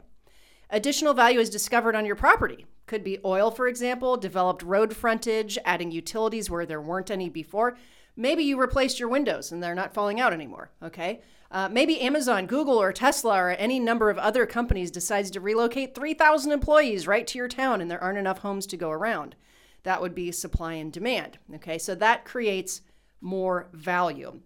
Additional 0.73 1.13
value 1.13 1.39
is 1.39 1.49
discovered 1.49 1.95
on 1.95 2.05
your 2.05 2.15
property. 2.15 2.65
Could 2.85 3.03
be 3.03 3.19
oil, 3.25 3.51
for 3.51 3.67
example, 3.67 4.15
developed 4.15 4.63
road 4.63 4.95
frontage, 4.95 5.57
adding 5.65 5.91
utilities 5.91 6.49
where 6.49 6.65
there 6.65 6.81
weren't 6.81 7.11
any 7.11 7.29
before. 7.29 7.77
Maybe 8.15 8.43
you 8.43 8.59
replaced 8.59 8.97
your 8.97 9.09
windows 9.09 9.51
and 9.51 9.61
they're 9.61 9.75
not 9.75 9.93
falling 9.93 10.21
out 10.21 10.31
anymore, 10.31 10.71
okay? 10.81 11.21
Uh, 11.51 11.67
maybe 11.69 11.99
Amazon, 11.99 12.47
Google, 12.47 12.81
or 12.81 12.93
Tesla, 12.93 13.35
or 13.35 13.49
any 13.51 13.79
number 13.79 14.09
of 14.09 14.17
other 14.17 14.45
companies 14.45 14.91
decides 14.91 15.29
to 15.31 15.41
relocate 15.41 15.93
3,000 15.93 16.53
employees 16.53 17.05
right 17.07 17.27
to 17.27 17.37
your 17.37 17.49
town 17.49 17.81
and 17.81 17.91
there 17.91 18.01
aren't 18.01 18.17
enough 18.17 18.39
homes 18.39 18.65
to 18.67 18.77
go 18.77 18.89
around. 18.89 19.35
That 19.83 20.01
would 20.01 20.15
be 20.15 20.31
supply 20.31 20.73
and 20.73 20.91
demand, 20.91 21.37
okay? 21.55 21.77
So 21.77 21.95
that 21.95 22.23
creates 22.23 22.81
more 23.19 23.67
value. 23.73 24.39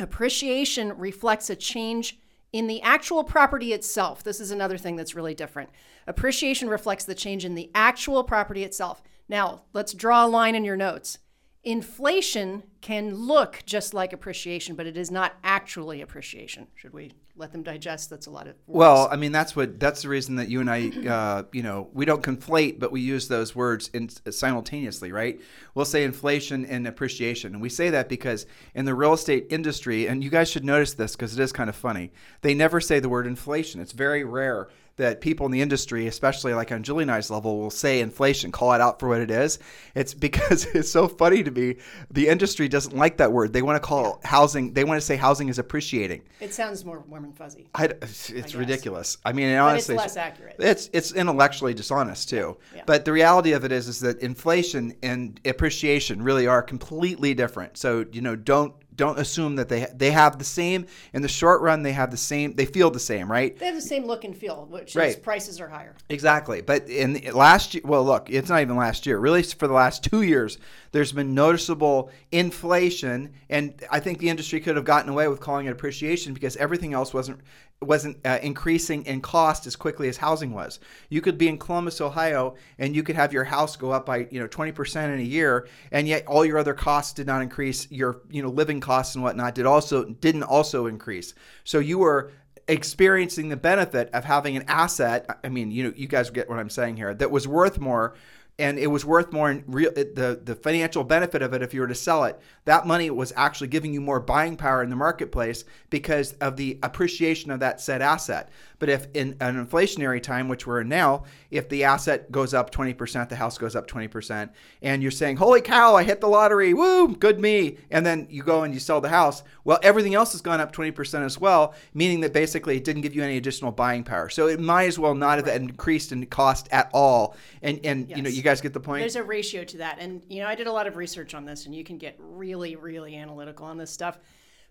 Appreciation 0.00 0.96
reflects 0.98 1.48
a 1.48 1.56
change 1.56 2.18
in 2.52 2.66
the 2.66 2.82
actual 2.82 3.24
property 3.24 3.72
itself. 3.72 4.22
This 4.22 4.40
is 4.40 4.50
another 4.50 4.76
thing 4.76 4.96
that's 4.96 5.14
really 5.14 5.34
different. 5.34 5.70
Appreciation 6.06 6.68
reflects 6.68 7.04
the 7.04 7.14
change 7.14 7.44
in 7.44 7.54
the 7.54 7.70
actual 7.74 8.24
property 8.24 8.64
itself. 8.64 9.02
Now, 9.28 9.62
let's 9.72 9.94
draw 9.94 10.26
a 10.26 10.28
line 10.28 10.54
in 10.54 10.64
your 10.64 10.76
notes. 10.76 11.18
inflation 11.62 12.62
can 12.80 13.14
look 13.14 13.62
just 13.66 13.92
like 13.92 14.12
appreciation, 14.12 14.74
but 14.74 14.86
it 14.86 14.96
is 14.96 15.10
not 15.10 15.34
actually 15.44 16.00
appreciation. 16.00 16.66
Should 16.74 16.92
we 16.94 17.12
let 17.36 17.52
them 17.52 17.62
digest? 17.62 18.10
That's 18.10 18.26
a 18.26 18.30
lot 18.30 18.46
of 18.46 18.54
words. 18.66 18.78
Well, 18.78 19.08
I 19.10 19.16
mean, 19.16 19.32
that's 19.32 19.56
what 19.56 19.80
that's 19.80 20.02
the 20.02 20.08
reason 20.08 20.36
that 20.36 20.48
you 20.48 20.60
and 20.60 20.70
I, 20.70 20.90
uh, 21.08 21.42
you 21.52 21.62
know, 21.62 21.88
we 21.92 22.04
don't 22.04 22.22
conflate, 22.22 22.78
but 22.78 22.92
we 22.92 23.00
use 23.00 23.28
those 23.28 23.54
words 23.54 23.88
in, 23.92 24.08
simultaneously, 24.08 25.12
right? 25.12 25.40
We'll 25.74 25.84
say 25.84 26.04
inflation 26.04 26.64
and 26.66 26.86
appreciation, 26.86 27.54
and 27.54 27.62
we 27.62 27.68
say 27.68 27.90
that 27.90 28.08
because 28.08 28.46
in 28.74 28.84
the 28.84 28.94
real 28.94 29.12
estate 29.14 29.46
industry, 29.50 30.06
and 30.06 30.22
you 30.22 30.30
guys 30.30 30.50
should 30.50 30.64
notice 30.64 30.94
this 30.94 31.16
because 31.16 31.38
it 31.38 31.42
is 31.42 31.52
kind 31.52 31.70
of 31.70 31.76
funny. 31.76 32.12
They 32.42 32.54
never 32.54 32.80
say 32.80 33.00
the 33.00 33.08
word 33.08 33.26
inflation. 33.26 33.80
It's 33.80 33.92
very 33.92 34.24
rare 34.24 34.68
that 34.96 35.20
people 35.20 35.46
in 35.46 35.52
the 35.52 35.60
industry, 35.62 36.06
especially 36.06 36.54
like 36.54 36.70
on 36.72 36.82
Julie 36.82 37.02
and 37.02 37.10
I's 37.10 37.30
level, 37.30 37.58
will 37.58 37.70
say 37.70 38.00
inflation, 38.00 38.52
call 38.52 38.72
it 38.72 38.80
out 38.80 39.00
for 39.00 39.08
what 39.08 39.20
it 39.20 39.30
is. 39.30 39.58
It's 39.94 40.14
because 40.14 40.64
it's 40.74 40.90
so 40.90 41.08
funny 41.08 41.42
to 41.42 41.50
me. 41.50 41.76
The 42.10 42.28
industry 42.28 42.68
doesn't 42.68 42.96
like 42.96 43.16
that 43.18 43.32
word. 43.32 43.52
They 43.52 43.62
want 43.62 43.76
to 43.76 43.86
call 43.86 44.20
housing. 44.24 44.72
They 44.72 44.84
want 44.84 45.00
to 45.00 45.06
say 45.06 45.16
housing 45.16 45.48
is 45.48 45.58
appreciating. 45.58 46.22
it 46.40 46.52
sounds 46.54 46.84
more 46.84 47.00
warm 47.08 47.24
and 47.24 47.36
fuzzy. 47.36 47.68
I, 47.74 47.84
it's 47.84 48.30
guess. 48.30 48.54
ridiculous. 48.54 49.18
I 49.24 49.32
mean, 49.32 49.46
But 49.46 49.52
it's 49.52 49.60
honestly, 49.60 49.96
less 49.96 50.16
accurate. 50.16 50.56
It's 50.58 50.90
it's 50.92 51.12
intellectually 51.12 51.74
dishonest 51.74 52.28
too. 52.28 52.56
Yeah. 52.74 52.82
But 52.86 53.04
the 53.04 53.12
reality 53.12 53.52
of 53.52 53.64
it 53.64 53.72
is, 53.72 53.88
is 53.88 54.00
that 54.00 54.18
inflation 54.20 54.94
and 55.02 55.40
appreciation 55.44 56.22
really 56.22 56.46
are 56.46 56.62
completely 56.62 57.34
different. 57.34 57.76
So 57.76 58.04
you 58.12 58.20
know, 58.20 58.36
don't 58.36 58.74
don't 58.96 59.18
assume 59.18 59.56
that 59.56 59.68
they 59.68 59.86
they 59.94 60.10
have 60.10 60.38
the 60.38 60.44
same 60.44 60.86
in 61.12 61.22
the 61.22 61.28
short 61.28 61.60
run. 61.62 61.82
They 61.82 61.92
have 61.92 62.10
the 62.10 62.16
same. 62.16 62.54
They 62.54 62.66
feel 62.66 62.90
the 62.90 63.00
same, 63.00 63.30
right? 63.30 63.58
They 63.58 63.66
have 63.66 63.74
the 63.74 63.80
same 63.80 64.04
look 64.04 64.24
and 64.24 64.36
feel, 64.36 64.66
which 64.70 64.90
is 64.90 64.96
Right. 64.96 65.22
prices 65.22 65.60
are 65.60 65.68
higher. 65.68 65.94
Exactly. 66.08 66.60
But 66.60 66.88
in 66.88 67.14
the 67.14 67.30
last 67.30 67.74
year, 67.74 67.82
well, 67.84 68.04
look, 68.04 68.28
it's 68.30 68.48
not 68.48 68.60
even 68.60 68.76
last 68.76 69.06
year. 69.06 69.18
Really, 69.18 69.42
for 69.42 69.66
the 69.66 69.74
last 69.74 70.04
two 70.04 70.22
years, 70.22 70.58
there's 70.92 71.12
been 71.12 71.34
noticeable 71.34 72.10
inflation, 72.32 73.32
and 73.48 73.74
I 73.90 74.00
think 74.00 74.18
the 74.18 74.28
industry 74.28 74.60
could 74.60 74.76
have 74.76 74.84
gotten 74.84 75.08
away 75.08 75.28
with 75.28 75.40
calling 75.40 75.66
it 75.66 75.70
appreciation 75.70 76.34
because 76.34 76.56
everything 76.56 76.92
else 76.92 77.14
wasn't 77.14 77.40
wasn't 77.82 78.18
uh, 78.26 78.38
increasing 78.42 79.06
in 79.06 79.22
cost 79.22 79.66
as 79.66 79.74
quickly 79.74 80.06
as 80.06 80.18
housing 80.18 80.52
was. 80.52 80.80
You 81.08 81.22
could 81.22 81.38
be 81.38 81.48
in 81.48 81.56
Columbus, 81.56 82.02
Ohio, 82.02 82.54
and 82.78 82.94
you 82.94 83.02
could 83.02 83.16
have 83.16 83.32
your 83.32 83.44
house 83.44 83.74
go 83.74 83.90
up 83.90 84.04
by 84.04 84.26
you 84.30 84.38
know 84.38 84.46
20% 84.46 85.04
in 85.14 85.18
a 85.18 85.22
year, 85.22 85.66
and 85.90 86.06
yet 86.06 86.26
all 86.26 86.44
your 86.44 86.58
other 86.58 86.74
costs 86.74 87.14
did 87.14 87.26
not 87.26 87.40
increase. 87.40 87.90
Your 87.90 88.20
you 88.30 88.42
know 88.42 88.50
living 88.50 88.80
costs 88.80 88.89
and 89.14 89.22
whatnot 89.22 89.54
did 89.54 89.66
also 89.66 90.04
didn't 90.04 90.42
also 90.42 90.86
increase. 90.86 91.34
So 91.64 91.78
you 91.78 91.98
were 91.98 92.32
experiencing 92.68 93.48
the 93.48 93.56
benefit 93.56 94.10
of 94.12 94.24
having 94.24 94.56
an 94.56 94.64
asset. 94.68 95.40
I 95.42 95.48
mean, 95.48 95.70
you 95.70 95.84
know, 95.84 95.92
you 95.96 96.06
guys 96.06 96.30
get 96.30 96.48
what 96.48 96.58
I'm 96.58 96.70
saying 96.70 96.96
here. 96.96 97.14
That 97.14 97.30
was 97.30 97.48
worth 97.48 97.78
more, 97.78 98.14
and 98.60 98.78
it 98.78 98.86
was 98.86 99.04
worth 99.04 99.32
more 99.32 99.50
in 99.50 99.64
real 99.66 99.90
the 99.92 100.40
the 100.44 100.54
financial 100.54 101.02
benefit 101.02 101.42
of 101.42 101.52
it 101.54 101.62
if 101.62 101.74
you 101.74 101.80
were 101.80 101.88
to 101.88 101.94
sell 101.94 102.24
it. 102.24 102.38
That 102.66 102.86
money 102.86 103.10
was 103.10 103.32
actually 103.36 103.68
giving 103.68 103.92
you 103.92 104.00
more 104.00 104.20
buying 104.20 104.56
power 104.56 104.82
in 104.82 104.90
the 104.90 104.96
marketplace 104.96 105.64
because 105.88 106.32
of 106.34 106.56
the 106.56 106.78
appreciation 106.82 107.50
of 107.50 107.60
that 107.60 107.80
said 107.80 108.02
asset. 108.02 108.50
But 108.78 108.88
if 108.88 109.08
in 109.14 109.36
an 109.40 109.66
inflationary 109.66 110.22
time, 110.22 110.48
which 110.48 110.66
we're 110.66 110.80
in 110.80 110.88
now, 110.88 111.24
if 111.50 111.68
the 111.68 111.84
asset 111.84 112.30
goes 112.32 112.54
up 112.54 112.70
20%, 112.70 113.28
the 113.28 113.36
house 113.36 113.58
goes 113.58 113.76
up 113.76 113.86
20%, 113.86 114.50
and 114.82 115.02
you're 115.02 115.10
saying, 115.10 115.36
"Holy 115.36 115.60
cow, 115.60 115.94
I 115.96 116.02
hit 116.02 116.20
the 116.20 116.28
lottery! 116.28 116.72
Woo, 116.72 117.14
good 117.16 117.40
me!" 117.40 117.76
and 117.90 118.06
then 118.06 118.26
you 118.30 118.42
go 118.42 118.62
and 118.62 118.72
you 118.72 118.80
sell 118.80 119.00
the 119.00 119.08
house, 119.10 119.42
well, 119.64 119.78
everything 119.82 120.14
else 120.14 120.32
has 120.32 120.40
gone 120.40 120.60
up 120.60 120.72
20% 120.72 121.24
as 121.24 121.38
well, 121.38 121.74
meaning 121.94 122.20
that 122.20 122.32
basically 122.32 122.76
it 122.76 122.84
didn't 122.84 123.02
give 123.02 123.14
you 123.14 123.22
any 123.22 123.36
additional 123.36 123.72
buying 123.72 124.04
power. 124.04 124.28
So 124.28 124.48
it 124.48 124.60
might 124.60 124.86
as 124.86 124.98
well 124.98 125.14
not 125.14 125.38
have 125.38 125.48
increased 125.48 126.12
in 126.12 126.24
cost 126.26 126.68
at 126.72 126.88
all. 126.92 127.36
And 127.62 127.80
and 127.84 128.08
you 128.08 128.22
know, 128.22 128.28
Yes. 128.28 128.36
you 128.36 128.42
guys 128.50 128.60
get 128.60 128.72
the 128.72 128.80
point. 128.80 129.00
There's 129.00 129.16
a 129.16 129.22
ratio 129.22 129.64
to 129.64 129.78
that. 129.78 129.98
And, 130.00 130.22
you 130.28 130.40
know, 130.40 130.48
I 130.48 130.54
did 130.54 130.66
a 130.66 130.72
lot 130.72 130.86
of 130.86 130.96
research 130.96 131.34
on 131.34 131.44
this, 131.44 131.66
and 131.66 131.74
you 131.74 131.84
can 131.84 131.98
get 131.98 132.16
really, 132.18 132.76
really 132.76 133.16
analytical 133.16 133.66
on 133.66 133.78
this 133.78 133.90
stuff. 133.90 134.18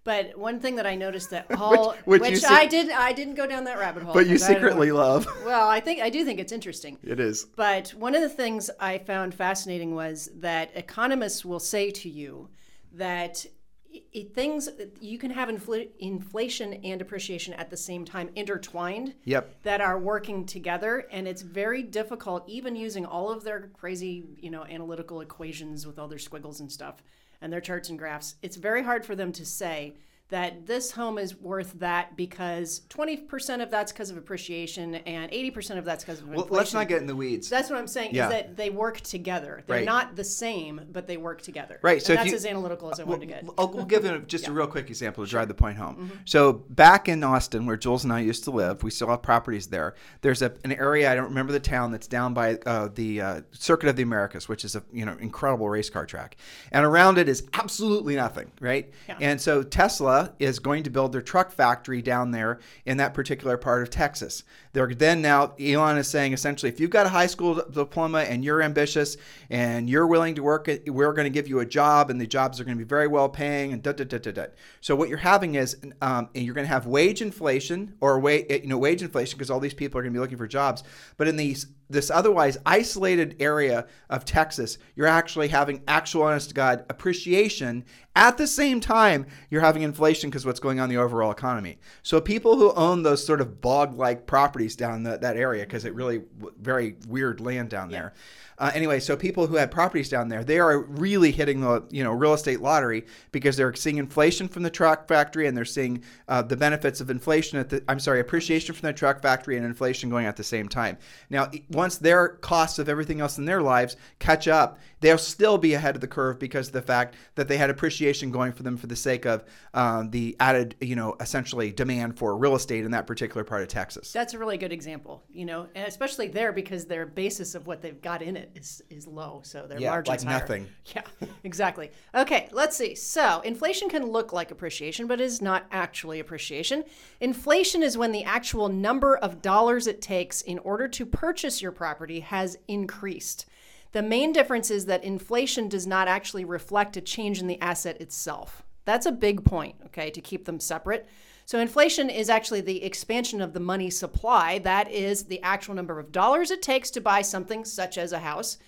But 0.03 0.37
one 0.37 0.59
thing 0.59 0.75
that 0.77 0.87
I 0.87 0.95
noticed 0.95 1.29
that 1.31 1.47
all, 1.57 1.95
which 2.05 2.21
which, 2.21 2.41
you 2.41 2.47
I 2.47 2.61
sec- 2.61 2.69
did, 2.69 2.89
I 2.89 3.11
didn't 3.11 3.35
go 3.35 3.45
down 3.45 3.65
that 3.65 3.79
rabbit 3.79 4.03
hole. 4.03 4.13
but 4.13 4.27
you 4.27 4.37
secretly 4.37 4.91
love. 4.91 5.27
Well, 5.45 5.67
I 5.67 5.79
think 5.79 6.01
I 6.01 6.09
do 6.09 6.23
think 6.25 6.39
it's 6.39 6.51
interesting. 6.51 6.97
It 7.03 7.19
is. 7.19 7.45
But 7.55 7.89
one 7.89 8.15
of 8.15 8.21
the 8.21 8.29
things 8.29 8.69
I 8.79 8.97
found 8.99 9.33
fascinating 9.33 9.95
was 9.95 10.29
that 10.37 10.71
economists 10.75 11.43
will 11.43 11.59
say 11.59 11.91
to 11.91 12.09
you 12.09 12.49
that 12.93 13.45
i- 13.93 14.01
i- 14.15 14.27
things 14.33 14.69
you 15.01 15.17
can 15.17 15.31
have 15.31 15.49
infl- 15.49 15.87
inflation 15.99 16.73
and 16.83 17.01
appreciation 17.01 17.53
at 17.55 17.69
the 17.69 17.77
same 17.77 18.05
time 18.05 18.29
intertwined 18.35 19.15
Yep. 19.25 19.63
that 19.63 19.81
are 19.81 19.99
working 19.99 20.45
together 20.45 21.07
and 21.11 21.27
it's 21.27 21.41
very 21.41 21.83
difficult 21.83 22.43
even 22.47 22.75
using 22.75 23.05
all 23.05 23.29
of 23.31 23.43
their 23.43 23.69
crazy 23.73 24.25
you 24.39 24.49
know 24.51 24.63
analytical 24.65 25.21
equations 25.21 25.85
with 25.87 25.97
all 25.99 26.07
their 26.07 26.19
squiggles 26.19 26.59
and 26.59 26.71
stuff 26.71 27.01
and 27.41 27.51
their 27.53 27.61
charts 27.61 27.89
and 27.89 27.97
graphs 27.97 28.35
it's 28.41 28.57
very 28.57 28.83
hard 28.83 29.05
for 29.05 29.15
them 29.15 29.31
to 29.31 29.45
say 29.45 29.93
that 30.29 30.67
this 30.67 30.91
home 30.91 31.17
is 31.17 31.35
worth 31.35 31.73
that 31.79 32.15
because 32.15 32.81
20% 32.89 33.63
of 33.63 33.71
that's 33.71 33.91
because 33.91 34.11
of 34.11 34.17
appreciation 34.17 34.93
and 34.95 35.31
80% 35.31 35.79
of 35.79 35.85
that's 35.85 36.03
because 36.03 36.19
of 36.21 36.27
Well, 36.27 36.47
let's 36.51 36.71
not 36.73 36.87
get 36.87 37.01
in 37.01 37.07
the 37.07 37.15
weeds. 37.15 37.49
That's 37.49 37.69
what 37.69 37.79
I'm 37.79 37.87
saying 37.87 38.13
Yeah. 38.13 38.27
is 38.27 38.31
that 38.33 38.55
they 38.55 38.69
work 38.69 39.01
together. 39.01 39.63
They're 39.65 39.77
Right. 39.77 39.85
not 39.85 40.15
the 40.15 40.23
same, 40.23 40.81
but 40.91 41.07
they 41.07 41.17
work 41.17 41.41
together. 41.41 41.79
Right, 41.81 42.01
so 42.01 42.13
and 42.13 42.19
that's 42.19 42.29
you- 42.29 42.35
as 42.35 42.45
analytical 42.45 42.91
as 42.91 42.99
I 42.99 43.05
wanted 43.05 43.21
to 43.21 43.25
get. 43.25 43.45
I'll, 43.57 43.69
we'll 43.71 43.85
give 43.85 44.05
it 44.05 44.27
just 44.27 44.47
a 44.47 44.51
real 44.51 44.67
quick 44.67 44.89
example 44.89 45.25
to 45.25 45.29
drive 45.29 45.47
the 45.47 45.55
point 45.55 45.77
home. 45.77 45.95
Mm-hmm. 45.95 46.15
So 46.25 46.53
back 46.53 47.09
in 47.09 47.23
Austin, 47.23 47.65
where 47.65 47.77
Jules 47.77 48.03
and 48.03 48.13
I 48.13 48.19
used 48.19 48.43
to 48.43 48.51
live, 48.51 48.83
we 48.83 48.91
still 48.91 49.07
have 49.07 49.23
properties 49.23 49.67
there. 49.67 49.95
There's 50.21 50.43
a, 50.43 50.53
an 50.63 50.73
area 50.73 51.11
I 51.11 51.15
don't 51.15 51.29
remember 51.29 51.53
the 51.53 51.59
town 51.59 51.91
that's 51.91 52.07
down 52.07 52.35
by 52.35 52.59
uh, 52.67 52.89
the 52.93 53.21
uh, 53.21 53.41
Circuit 53.51 53.89
of 53.89 53.95
the 53.95 54.03
Americas, 54.03 54.47
which 54.47 54.63
is 54.63 54.75
a 54.75 54.83
you 54.93 55.05
know 55.05 55.17
incredible 55.19 55.67
race 55.69 55.89
car 55.89 56.05
track, 56.05 56.37
and 56.71 56.85
around 56.85 57.17
it 57.17 57.27
is 57.27 57.47
absolutely 57.53 58.15
nothing, 58.15 58.51
right? 58.61 58.91
Yeah. 59.07 59.17
And 59.19 59.41
so 59.41 59.63
Tesla 59.63 60.18
is 60.39 60.59
going 60.59 60.83
to 60.83 60.89
build 60.89 61.11
their 61.11 61.21
truck 61.21 61.51
factory 61.51 62.01
down 62.01 62.31
there 62.31 62.59
in 62.85 62.97
that 62.97 63.13
particular 63.13 63.57
part 63.57 63.81
of 63.81 63.89
Texas. 63.89 64.43
They're 64.73 64.93
then 64.93 65.21
now 65.21 65.53
Elon 65.59 65.97
is 65.97 66.07
saying 66.07 66.33
essentially, 66.33 66.69
if 66.69 66.79
you've 66.79 66.89
got 66.89 67.05
a 67.05 67.09
high 67.09 67.27
school 67.27 67.61
diploma 67.71 68.19
and 68.19 68.43
you're 68.43 68.61
ambitious 68.61 69.17
and 69.49 69.89
you're 69.89 70.07
willing 70.07 70.35
to 70.35 70.43
work, 70.43 70.69
we're 70.87 71.13
going 71.13 71.25
to 71.25 71.29
give 71.29 71.47
you 71.47 71.59
a 71.59 71.65
job, 71.65 72.09
and 72.09 72.19
the 72.19 72.27
jobs 72.27 72.59
are 72.59 72.63
going 72.63 72.77
to 72.77 72.83
be 72.83 72.87
very 72.87 73.07
well 73.07 73.29
paying, 73.29 73.73
and 73.73 73.81
da 73.81 73.91
da 73.91 74.03
da 74.03 74.17
da 74.17 74.31
da. 74.31 74.45
So 74.81 74.95
what 74.95 75.09
you're 75.09 75.17
having 75.17 75.55
is, 75.55 75.77
um, 76.01 76.29
you're 76.33 76.55
going 76.55 76.67
to 76.67 76.73
have 76.73 76.85
wage 76.85 77.21
inflation 77.21 77.95
or 77.99 78.19
wage, 78.19 78.45
you 78.49 78.67
know, 78.67 78.77
wage 78.77 79.01
inflation 79.01 79.37
because 79.37 79.49
all 79.49 79.59
these 79.59 79.73
people 79.73 79.99
are 79.99 80.03
going 80.03 80.13
to 80.13 80.17
be 80.17 80.21
looking 80.21 80.37
for 80.37 80.47
jobs. 80.47 80.83
But 81.17 81.27
in 81.27 81.35
these 81.35 81.67
this 81.89 82.11
otherwise 82.11 82.57
isolated 82.65 83.35
area 83.39 83.87
of 84.09 84.25
Texas, 84.25 84.77
you're 84.95 85.07
actually 85.07 85.47
having 85.47 85.81
actual, 85.87 86.23
honest 86.23 86.49
to 86.49 86.55
God, 86.55 86.85
appreciation. 86.89 87.83
At 88.15 88.37
the 88.37 88.47
same 88.47 88.79
time, 88.79 89.25
you're 89.49 89.61
having 89.61 89.81
inflation 89.81 90.29
because 90.29 90.45
what's 90.45 90.59
going 90.59 90.79
on 90.79 90.89
in 90.89 90.95
the 90.95 91.01
overall 91.01 91.31
economy. 91.31 91.79
So 92.03 92.21
people 92.21 92.57
who 92.57 92.73
own 92.73 93.03
those 93.03 93.25
sort 93.25 93.41
of 93.41 93.61
bog-like 93.61 94.27
properties 94.27 94.75
down 94.75 95.03
the, 95.03 95.17
that 95.17 95.37
area, 95.37 95.63
because 95.63 95.85
it 95.85 95.95
really 95.95 96.21
very 96.59 96.95
weird 97.07 97.39
land 97.39 97.69
down 97.69 97.89
there. 97.89 98.13
Uh, 98.59 98.71
anyway, 98.75 98.99
so 98.99 99.15
people 99.15 99.47
who 99.47 99.55
had 99.55 99.71
properties 99.71 100.09
down 100.09 100.27
there, 100.27 100.43
they 100.43 100.59
are 100.59 100.79
really 100.81 101.31
hitting 101.31 101.61
the 101.61 101.81
you 101.89 102.03
know 102.03 102.11
real 102.11 102.33
estate 102.33 102.59
lottery 102.59 103.05
because 103.31 103.55
they're 103.55 103.73
seeing 103.73 103.97
inflation 103.97 104.49
from 104.49 104.63
the 104.63 104.69
truck 104.69 105.07
factory 105.07 105.47
and 105.47 105.55
they're 105.55 105.63
seeing 105.63 106.03
uh, 106.27 106.41
the 106.41 106.57
benefits 106.57 106.99
of 106.99 107.09
inflation 107.09 107.57
at 107.57 107.69
the 107.69 107.81
I'm 107.87 107.99
sorry 107.99 108.19
appreciation 108.19 108.75
from 108.75 108.87
the 108.87 108.93
truck 108.93 109.21
factory 109.21 109.55
and 109.55 109.65
inflation 109.65 110.09
going 110.09 110.25
at 110.25 110.35
the 110.35 110.43
same 110.43 110.67
time. 110.67 110.97
Now, 111.29 111.49
once 111.79 111.97
their 111.97 112.27
costs 112.27 112.77
of 112.77 112.89
everything 112.89 113.21
else 113.21 113.37
in 113.37 113.45
their 113.45 113.61
lives 113.61 113.95
catch 114.19 114.47
up, 114.47 114.77
they'll 114.99 115.17
still 115.17 115.57
be 115.57 115.73
ahead 115.73 115.95
of 115.95 116.01
the 116.01 116.07
curve 116.07 116.37
because 116.37 116.67
of 116.67 116.73
the 116.73 116.81
fact 116.81 117.15
that 117.35 117.47
they 117.47 117.55
had 117.55 117.69
appreciation 117.69 118.31
going 118.31 118.51
for 118.51 118.63
them 118.63 118.75
for 118.75 118.87
the 118.87 118.95
sake 118.95 119.25
of 119.25 119.45
um, 119.73 120.09
the 120.11 120.35
added 120.41 120.75
you 120.81 120.95
know 120.95 121.15
essentially 121.21 121.71
demand 121.71 122.17
for 122.17 122.35
real 122.37 122.55
estate 122.55 122.83
in 122.83 122.91
that 122.91 123.07
particular 123.07 123.45
part 123.45 123.61
of 123.61 123.69
Texas. 123.69 124.11
That's 124.11 124.33
a 124.33 124.37
really 124.37 124.57
good 124.57 124.73
example, 124.73 125.23
you 125.31 125.45
know, 125.45 125.67
and 125.73 125.87
especially 125.87 126.27
there 126.27 126.51
because 126.51 126.85
their 126.85 127.05
basis 127.05 127.55
of 127.55 127.65
what 127.65 127.81
they've 127.81 128.01
got 128.01 128.21
in 128.21 128.35
it 128.35 128.51
is 128.55 128.81
is 128.89 129.07
low, 129.07 129.41
so 129.45 129.65
their 129.67 129.79
Yeah, 129.79 129.91
margins 129.91 130.25
like 130.25 130.27
higher. 130.27 130.39
nothing. 130.41 130.67
Yeah, 130.95 131.03
exactly. 131.43 131.91
Okay, 132.13 132.49
let's 132.51 132.75
see. 132.75 132.95
So 132.95 133.41
inflation 133.41 133.89
can 133.89 134.05
look 134.07 134.33
like 134.33 134.51
appreciation, 134.51 135.07
but 135.07 135.21
is 135.21 135.41
not 135.41 135.65
actually 135.71 136.19
appreciation. 136.19 136.83
Inflation 137.21 137.83
is 137.83 137.97
when 137.97 138.11
the 138.11 138.23
actual 138.23 138.67
number 138.69 139.15
of 139.17 139.41
dollars 139.41 139.85
it 139.87 140.01
takes 140.01 140.41
in 140.41 140.57
order 140.59 140.87
to 140.87 141.05
purchase 141.05 141.61
your 141.61 141.68
property 141.71 142.21
has 142.21 142.57
increased. 142.67 143.45
The 143.91 144.01
main 144.01 144.31
difference 144.31 144.69
is 144.69 144.85
that 144.85 145.03
inflation 145.03 145.67
does 145.67 145.87
not 145.87 146.07
actually 146.07 146.45
reflect 146.45 146.97
a 146.97 147.01
change 147.01 147.39
in 147.39 147.47
the 147.47 147.59
asset 147.59 147.99
itself. 147.99 148.63
That's 148.85 149.05
a 149.05 149.11
big 149.11 149.43
point, 149.43 149.75
okay, 149.87 150.09
to 150.11 150.21
keep 150.21 150.45
them 150.45 150.59
separate. 150.59 151.07
So, 151.45 151.59
inflation 151.59 152.09
is 152.09 152.29
actually 152.29 152.61
the 152.61 152.83
expansion 152.83 153.41
of 153.41 153.53
the 153.53 153.59
money 153.59 153.89
supply. 153.89 154.59
That 154.59 154.91
is 154.91 155.23
the 155.23 155.41
actual 155.41 155.73
number 155.73 155.99
of 155.99 156.11
dollars 156.11 156.51
it 156.51 156.61
takes 156.61 156.91
to 156.91 157.01
buy 157.01 157.23
something 157.23 157.65
such 157.65 157.97
as 157.97 158.11
a 158.11 158.19
house. 158.19 158.59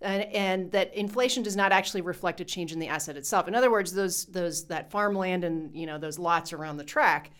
And, 0.00 0.22
and 0.22 0.72
that 0.72 0.94
inflation 0.94 1.42
does 1.42 1.56
not 1.56 1.72
actually 1.72 2.00
reflect 2.00 2.40
a 2.40 2.44
change 2.46 2.72
in 2.72 2.78
the 2.78 2.88
asset 2.88 3.18
itself. 3.18 3.46
In 3.46 3.54
other 3.54 3.70
words, 3.70 3.92
those 3.92 4.24
those 4.26 4.64
that 4.68 4.90
farmland 4.90 5.44
and 5.44 5.76
you 5.76 5.84
know 5.84 5.98
those 5.98 6.18
lots 6.18 6.54
around 6.54 6.78
the 6.78 6.84
track, 6.84 7.30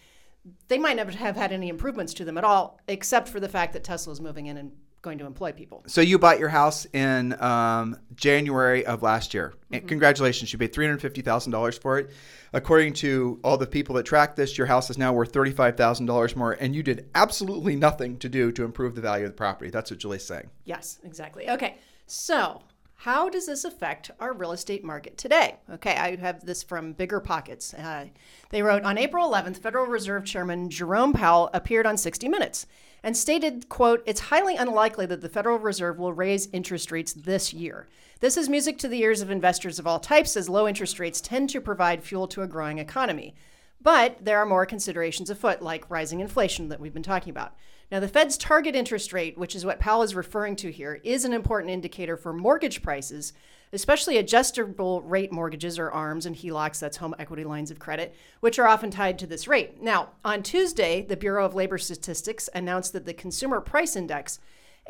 they 0.69 0.77
might 0.77 0.97
never 0.97 1.13
have 1.13 1.37
had 1.37 1.53
any 1.53 1.71
improvements 1.71 2.13
to 2.15 2.25
them 2.27 2.37
at 2.37 2.45
all, 2.45 2.79
except 2.87 3.29
for 3.29 3.41
the 3.41 3.49
fact 3.49 3.73
that 3.73 3.85
Tesla 3.85 4.13
is 4.13 4.21
moving 4.21 4.47
in 4.47 4.59
and 4.59 4.73
going 5.03 5.19
to 5.19 5.27
employ 5.27 5.53
people. 5.53 5.83
So 5.87 6.01
you 6.01 6.19
bought 6.19 6.39
your 6.39 6.51
house 6.51 6.87
in 6.93 7.41
um, 7.43 7.97
January 8.15 8.85
of 8.85 9.03
last 9.03 9.33
year. 9.33 9.55
And 9.71 9.87
congratulations, 9.87 10.53
you 10.53 10.59
paid 10.59 10.73
three 10.73 10.85
hundred 10.85 11.01
fifty 11.01 11.23
thousand 11.23 11.53
dollars 11.53 11.79
for 11.79 11.99
it. 11.99 12.11
According 12.53 12.95
to 12.95 13.39
all 13.45 13.57
the 13.57 13.67
people 13.67 13.95
that 13.95 14.05
track 14.05 14.37
this, 14.37 14.59
your 14.59 14.67
house 14.67 14.91
is 14.91 14.99
now 14.99 15.13
worth 15.13 15.33
thirty-five 15.33 15.77
thousand 15.77 16.07
dollars 16.07 16.35
more, 16.35 16.53
and 16.53 16.75
you 16.75 16.83
did 16.83 17.09
absolutely 17.15 17.77
nothing 17.77 18.19
to 18.19 18.29
do 18.29 18.53
to 18.53 18.65
improve 18.65 18.95
the 18.95 19.01
value 19.01 19.25
of 19.25 19.31
the 19.31 19.37
property. 19.37 19.71
That's 19.71 19.91
what 19.91 20.01
Julie's 20.01 20.25
saying. 20.25 20.51
Yes, 20.65 20.99
exactly. 21.05 21.49
Okay, 21.49 21.77
so 22.07 22.61
how 23.01 23.31
does 23.31 23.47
this 23.47 23.65
affect 23.65 24.11
our 24.21 24.35
real 24.35 24.53
estate 24.53 24.85
market 24.85 25.17
today? 25.17 25.57
Okay, 25.73 25.97
I 25.97 26.17
have 26.17 26.45
this 26.45 26.63
from 26.63 26.93
Bigger 26.93 27.19
Pockets. 27.19 27.73
Uh, 27.73 28.09
they 28.51 28.63
wrote 28.63 28.83
on 28.83 28.99
April 28.99 29.27
11th, 29.27 29.57
Federal 29.57 29.87
Reserve 29.87 30.27
Chairman 30.27 30.69
Jerome 30.69 31.15
Powell 31.15 31.49
appeared 31.55 31.87
on 31.87 31.97
60 31.97 32.29
Minutes 32.29 32.67
and 33.03 33.17
stated, 33.17 33.71
quote, 33.71 34.03
it's 34.05 34.21
highly 34.21 34.55
unlikely 34.55 35.07
that 35.07 35.23
the 35.23 35.31
Federal 35.31 35.59
Reserve 35.59 35.99
will 35.99 36.13
raise 36.13 36.51
interest 36.53 36.93
rates 36.93 37.15
this 37.15 37.55
year. 37.55 37.89
This 38.21 38.37
is 38.37 38.51
music 38.51 38.77
to 38.81 38.89
the 38.89 39.01
ears 39.01 39.23
of 39.23 39.31
investors 39.31 39.79
of 39.79 39.87
all 39.87 39.99
types 39.99 40.37
as 40.37 40.51
low 40.51 40.69
interest 40.69 40.99
rates 40.99 41.23
tend 41.23 41.49
to 41.51 41.61
provide 41.63 42.05
fuel 42.05 42.29
to 42.29 42.43
a 42.43 42.47
growing 42.47 42.79
economy. 42.79 43.35
But 43.81 44.23
there 44.23 44.37
are 44.37 44.45
more 44.45 44.67
considerations 44.67 45.31
afoot, 45.31 45.63
like 45.63 45.91
rising 45.91 46.21
inflation 46.21 46.69
that 46.69 46.81
we've 46.81 46.93
been 46.93 47.03
talking 47.03 47.31
about. 47.31 47.55
Now, 47.91 47.99
the 47.99 48.07
Fed's 48.07 48.37
target 48.39 48.77
interest 48.77 49.13
rate, 49.13 49.37
which 49.37 49.57
is 49.57 49.67
what 49.67 49.81
Powell 49.81 50.03
is 50.03 50.15
referring 50.15 50.55
to 50.57 50.71
here, 50.71 51.01
is 51.03 51.25
an 51.25 51.33
important 51.33 51.73
indicator 51.73 52.17
for 52.17 52.33
mortgage 52.33 52.83
prices, 52.83 53.33
especially 53.73 54.17
adjustable 54.17 55.03
rate 55.03 55.33
mortgages 55.33 55.77
or 55.77 55.91
ARMs 55.91 56.25
and 56.25 56.37
HELOCs, 56.37 56.79
that's 56.79 56.99
home 56.99 57.17
equity 57.19 57.43
lines 57.43 57.73
of 57.73 57.81
credit, 57.81 58.15
which 58.39 58.61
are 58.61 58.69
often 58.69 58.93
tied 58.93 59.19
to 59.19 59.27
this 59.27 59.49
rate. 59.49 59.83
Now, 59.83 60.11
on 60.25 60.45
Tuesday, 60.45 61.03
the 61.03 61.17
Bureau 61.17 61.45
of 61.45 61.57
Labor 61.57 61.79
Statistics 61.79 62.49
announced 62.55 62.93
that 62.93 63.07
the 63.07 63.15
Consumer 63.15 63.61
Price 63.61 63.97
Index 63.97 64.39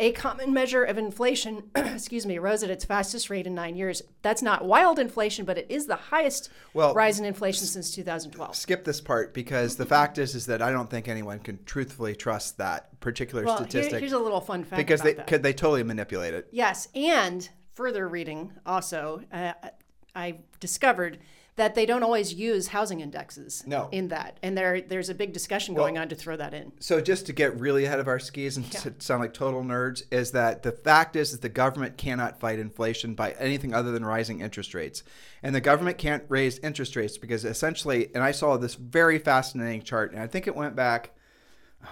a 0.00 0.12
common 0.12 0.52
measure 0.52 0.82
of 0.82 0.96
inflation, 0.98 1.64
excuse 1.76 2.24
me, 2.26 2.38
rose 2.38 2.62
at 2.62 2.70
its 2.70 2.84
fastest 2.84 3.28
rate 3.30 3.46
in 3.46 3.54
nine 3.54 3.76
years. 3.76 4.02
That's 4.22 4.40
not 4.42 4.64
wild 4.64 4.98
inflation, 4.98 5.44
but 5.44 5.58
it 5.58 5.66
is 5.68 5.86
the 5.86 5.96
highest 5.96 6.48
Well, 6.74 6.94
rise 6.94 7.18
in 7.20 7.26
inflation 7.26 7.66
since 7.66 7.94
2012. 7.94 8.56
Skip 8.56 8.84
this 8.84 9.00
part 9.00 9.34
because 9.34 9.76
the 9.76 9.86
fact 9.86 10.16
is 10.18 10.34
is 10.34 10.46
that 10.46 10.62
I 10.62 10.72
don't 10.72 10.88
think 10.90 11.06
anyone 11.06 11.38
can 11.38 11.62
truthfully 11.64 12.16
trust 12.16 12.56
that 12.58 12.98
particular 13.00 13.44
Well, 13.44 13.58
here- 13.58 13.68
statistic 13.68 14.00
here's 14.00 14.12
a 14.12 14.18
little 14.18 14.40
fun 14.40 14.64
fact 14.64 14.78
because 14.78 15.02
they 15.02 15.12
that. 15.14 15.26
could 15.26 15.42
they 15.42 15.52
totally 15.52 15.82
manipulate 15.84 16.32
it. 16.34 16.48
Yes, 16.50 16.88
and 16.94 17.48
further 17.74 18.08
reading 18.08 18.52
also, 18.64 19.22
uh, 19.32 19.52
I 20.14 20.38
discovered 20.60 21.18
that 21.60 21.74
they 21.74 21.84
don't 21.84 22.02
always 22.02 22.32
use 22.32 22.68
housing 22.68 23.00
indexes 23.00 23.62
No. 23.66 23.90
in 23.92 24.08
that, 24.08 24.38
and 24.42 24.56
there 24.56 24.80
there's 24.80 25.10
a 25.10 25.14
big 25.14 25.34
discussion 25.34 25.74
going 25.74 25.98
on 25.98 26.08
to 26.08 26.14
throw 26.14 26.34
that 26.36 26.54
in. 26.54 26.72
So 26.80 27.02
just 27.02 27.26
to 27.26 27.34
get 27.34 27.60
really 27.60 27.84
ahead 27.84 28.00
of 28.00 28.08
our 28.08 28.18
skis 28.18 28.56
and 28.56 28.72
to 28.72 28.94
sound 28.98 29.20
like 29.20 29.34
total 29.34 29.62
nerds 29.62 30.02
is 30.10 30.30
that 30.30 30.62
the 30.62 30.72
fact 30.72 31.16
is 31.16 31.32
that 31.32 31.42
the 31.42 31.50
government 31.50 31.98
cannot 31.98 32.40
fight 32.40 32.58
inflation 32.58 33.14
by 33.14 33.32
anything 33.32 33.74
other 33.74 33.92
than 33.92 34.06
rising 34.06 34.40
interest 34.40 34.72
rates. 34.72 35.02
And 35.42 35.54
the 35.54 35.60
government 35.60 35.98
can't 35.98 36.24
raise 36.30 36.58
interest 36.60 36.96
rates 36.96 37.18
because 37.18 37.44
essentially 37.44 38.08
and 38.14 38.24
I 38.24 38.30
saw 38.30 38.56
this 38.56 38.74
very 38.76 39.18
fascinating 39.18 39.82
chart 39.82 40.12
and 40.12 40.20
I 40.22 40.28
think 40.28 40.46
it 40.46 40.56
went 40.56 40.74
back 40.74 41.10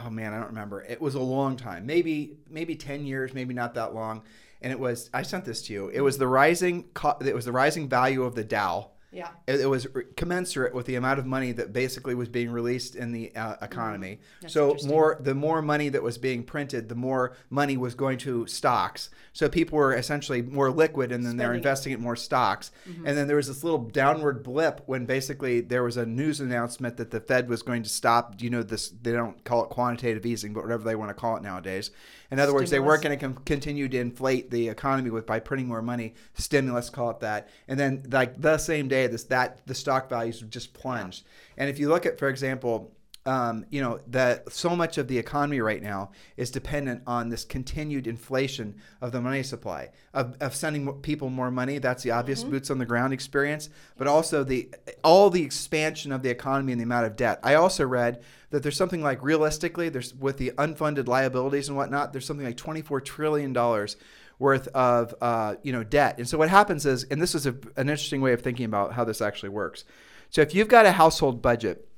oh 0.02 0.08
man, 0.08 0.32
I 0.32 0.38
don't 0.38 0.48
remember. 0.48 0.82
It 0.82 0.98
was 1.00 1.14
a 1.14 1.20
long 1.20 1.58
time. 1.58 1.84
Maybe 1.84 2.38
maybe 2.48 2.74
10 2.74 3.04
years, 3.04 3.34
maybe 3.34 3.52
not 3.52 3.74
that 3.74 3.94
long. 3.94 4.22
And 4.62 4.72
it 4.72 4.80
was 4.80 5.10
I 5.12 5.20
sent 5.24 5.44
this 5.44 5.60
to 5.66 5.74
you. 5.74 5.88
It 5.90 6.00
was 6.00 6.16
the 6.16 6.26
rising 6.26 6.84
co- 6.94 7.18
it 7.22 7.34
was 7.34 7.44
the 7.44 7.52
rising 7.52 7.86
value 7.86 8.22
of 8.22 8.34
the 8.34 8.44
Dow 8.44 8.92
Yeah. 9.10 9.30
it, 9.46 9.60
it 9.60 9.66
was 9.66 9.86
commensurate 10.16 10.74
with 10.74 10.86
the 10.86 10.96
amount 10.96 11.18
of 11.18 11.26
money 11.26 11.52
that 11.52 11.72
basically 11.72 12.14
was 12.14 12.28
being 12.28 12.50
released 12.50 12.94
in 12.94 13.12
the 13.12 13.34
uh, 13.36 13.56
economy. 13.62 14.20
Mm-hmm. 14.20 14.40
That's 14.42 14.54
so 14.54 14.76
more 14.86 15.18
the 15.20 15.34
more 15.34 15.60
money 15.60 15.88
that 15.90 16.02
was 16.02 16.18
being 16.18 16.44
printed, 16.44 16.88
the 16.88 16.94
more 16.94 17.36
money 17.50 17.76
was 17.76 17.94
going 17.94 18.18
to 18.18 18.46
stocks. 18.46 19.10
So 19.32 19.48
people 19.48 19.78
were 19.78 19.94
essentially 19.94 20.42
more 20.42 20.70
liquid, 20.70 21.12
and 21.12 21.26
then 21.26 21.36
they're. 21.36 21.48
Mm-hmm. 21.48 21.68
investing 21.68 21.92
in 21.92 22.00
more 22.00 22.16
stocks. 22.16 22.70
And 22.86 23.16
then 23.16 23.26
there 23.26 23.36
was 23.36 23.48
this 23.48 23.62
little 23.62 23.78
downward 23.78 24.42
blip 24.42 24.82
when 24.86 25.06
basically 25.06 25.60
there 25.60 25.82
was 25.82 25.96
a 25.96 26.06
news 26.06 26.40
announcement 26.40 26.96
that 26.96 27.10
the 27.10 27.20
Fed 27.20 27.48
was 27.48 27.62
going 27.62 27.82
to 27.82 27.88
stop. 27.88 28.40
You 28.40 28.50
know, 28.50 28.62
this 28.62 28.88
they 28.88 29.12
don't 29.12 29.42
call 29.44 29.64
it 29.64 29.70
quantitative 29.70 30.24
easing, 30.24 30.52
but 30.52 30.62
whatever 30.62 30.84
they 30.84 30.94
want 30.94 31.10
to 31.10 31.14
call 31.14 31.36
it 31.36 31.42
nowadays. 31.42 31.90
In 32.30 32.38
other 32.38 32.52
words, 32.52 32.70
they 32.70 32.80
weren't 32.80 33.02
going 33.02 33.18
to 33.18 33.24
com- 33.24 33.42
continue 33.44 33.88
to 33.88 33.98
inflate 33.98 34.50
the 34.50 34.68
economy 34.68 35.10
with 35.10 35.26
by 35.26 35.40
printing 35.40 35.66
more 35.66 35.80
money, 35.80 36.14
stimulus, 36.34 36.90
call 36.90 37.10
it 37.10 37.20
that. 37.20 37.48
And 37.66 37.80
then 37.80 38.04
like 38.10 38.40
the 38.40 38.58
same 38.58 38.88
day, 38.88 38.97
this 39.06 39.24
that 39.24 39.66
the 39.66 39.74
stock 39.74 40.08
values 40.08 40.40
have 40.40 40.50
just 40.50 40.74
plunged. 40.74 41.24
And 41.56 41.70
if 41.70 41.78
you 41.78 41.88
look 41.88 42.06
at, 42.06 42.18
for 42.18 42.28
example, 42.28 42.92
um, 43.28 43.66
you 43.68 43.82
know 43.82 44.00
that 44.06 44.50
so 44.50 44.74
much 44.74 44.96
of 44.96 45.06
the 45.06 45.18
economy 45.18 45.60
right 45.60 45.82
now 45.82 46.12
is 46.38 46.50
dependent 46.50 47.02
on 47.06 47.28
this 47.28 47.44
continued 47.44 48.06
inflation 48.06 48.76
of 49.02 49.12
the 49.12 49.20
money 49.20 49.42
supply 49.42 49.90
of, 50.14 50.34
of 50.40 50.54
sending 50.54 50.90
people 51.02 51.28
more 51.28 51.50
money. 51.50 51.76
That's 51.76 52.02
the 52.02 52.12
obvious 52.12 52.42
boots 52.42 52.70
on 52.70 52.78
the 52.78 52.86
ground 52.86 53.12
experience, 53.12 53.68
but 53.98 54.06
also 54.06 54.44
the 54.44 54.70
all 55.04 55.28
the 55.28 55.42
expansion 55.42 56.10
of 56.10 56.22
the 56.22 56.30
economy 56.30 56.72
and 56.72 56.80
the 56.80 56.84
amount 56.84 57.06
of 57.06 57.16
debt. 57.16 57.38
I 57.42 57.54
also 57.54 57.84
read 57.86 58.22
that 58.48 58.62
there's 58.62 58.76
something 58.78 59.02
like 59.02 59.22
realistically, 59.22 59.90
there's 59.90 60.14
with 60.14 60.38
the 60.38 60.52
unfunded 60.56 61.06
liabilities 61.06 61.68
and 61.68 61.76
whatnot, 61.76 62.12
there's 62.12 62.24
something 62.24 62.46
like 62.46 62.56
24 62.56 63.02
trillion 63.02 63.52
dollars 63.52 63.98
worth 64.38 64.68
of 64.68 65.14
uh, 65.20 65.56
you 65.62 65.72
know 65.72 65.84
debt. 65.84 66.18
And 66.18 66.28
so 66.28 66.38
what 66.38 66.48
happens 66.48 66.86
is, 66.86 67.04
and 67.04 67.20
this 67.20 67.34
is 67.34 67.46
a, 67.46 67.54
an 67.76 67.88
interesting 67.88 68.20
way 68.20 68.32
of 68.32 68.42
thinking 68.42 68.66
about 68.66 68.92
how 68.92 69.04
this 69.04 69.20
actually 69.20 69.50
works. 69.50 69.84
So 70.30 70.40
if 70.40 70.54
you've 70.54 70.68
got 70.68 70.86
a 70.86 70.92
household 70.92 71.42
budget 71.42 71.88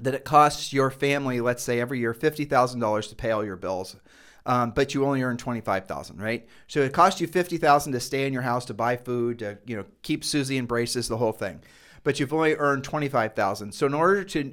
that 0.00 0.14
it 0.14 0.24
costs 0.24 0.72
your 0.72 0.90
family, 0.90 1.40
let's 1.40 1.62
say 1.62 1.80
every 1.80 1.98
year, 1.98 2.14
fifty 2.14 2.44
thousand 2.44 2.80
dollars 2.80 3.08
to 3.08 3.14
pay 3.14 3.30
all 3.30 3.44
your 3.44 3.56
bills, 3.56 3.96
um, 4.46 4.70
but 4.70 4.94
you 4.94 5.04
only 5.04 5.22
earn 5.22 5.36
twenty 5.36 5.60
five 5.60 5.86
thousand, 5.86 6.20
right? 6.20 6.46
So 6.68 6.80
it 6.80 6.92
costs 6.92 7.20
you 7.20 7.26
fifty 7.26 7.58
thousand 7.58 7.92
to 7.92 8.00
stay 8.00 8.26
in 8.26 8.32
your 8.32 8.42
house, 8.42 8.64
to 8.66 8.74
buy 8.74 8.96
food, 8.96 9.40
to 9.40 9.58
you 9.66 9.76
know 9.76 9.84
keep 10.02 10.24
Susie 10.24 10.56
in 10.56 10.66
braces, 10.66 11.08
the 11.08 11.18
whole 11.18 11.32
thing. 11.32 11.60
But 12.04 12.20
you've 12.20 12.34
only 12.34 12.54
earned 12.54 12.84
twenty 12.84 13.08
five 13.08 13.34
thousand. 13.34 13.72
So 13.72 13.86
in 13.86 13.94
order 13.94 14.22
to 14.24 14.52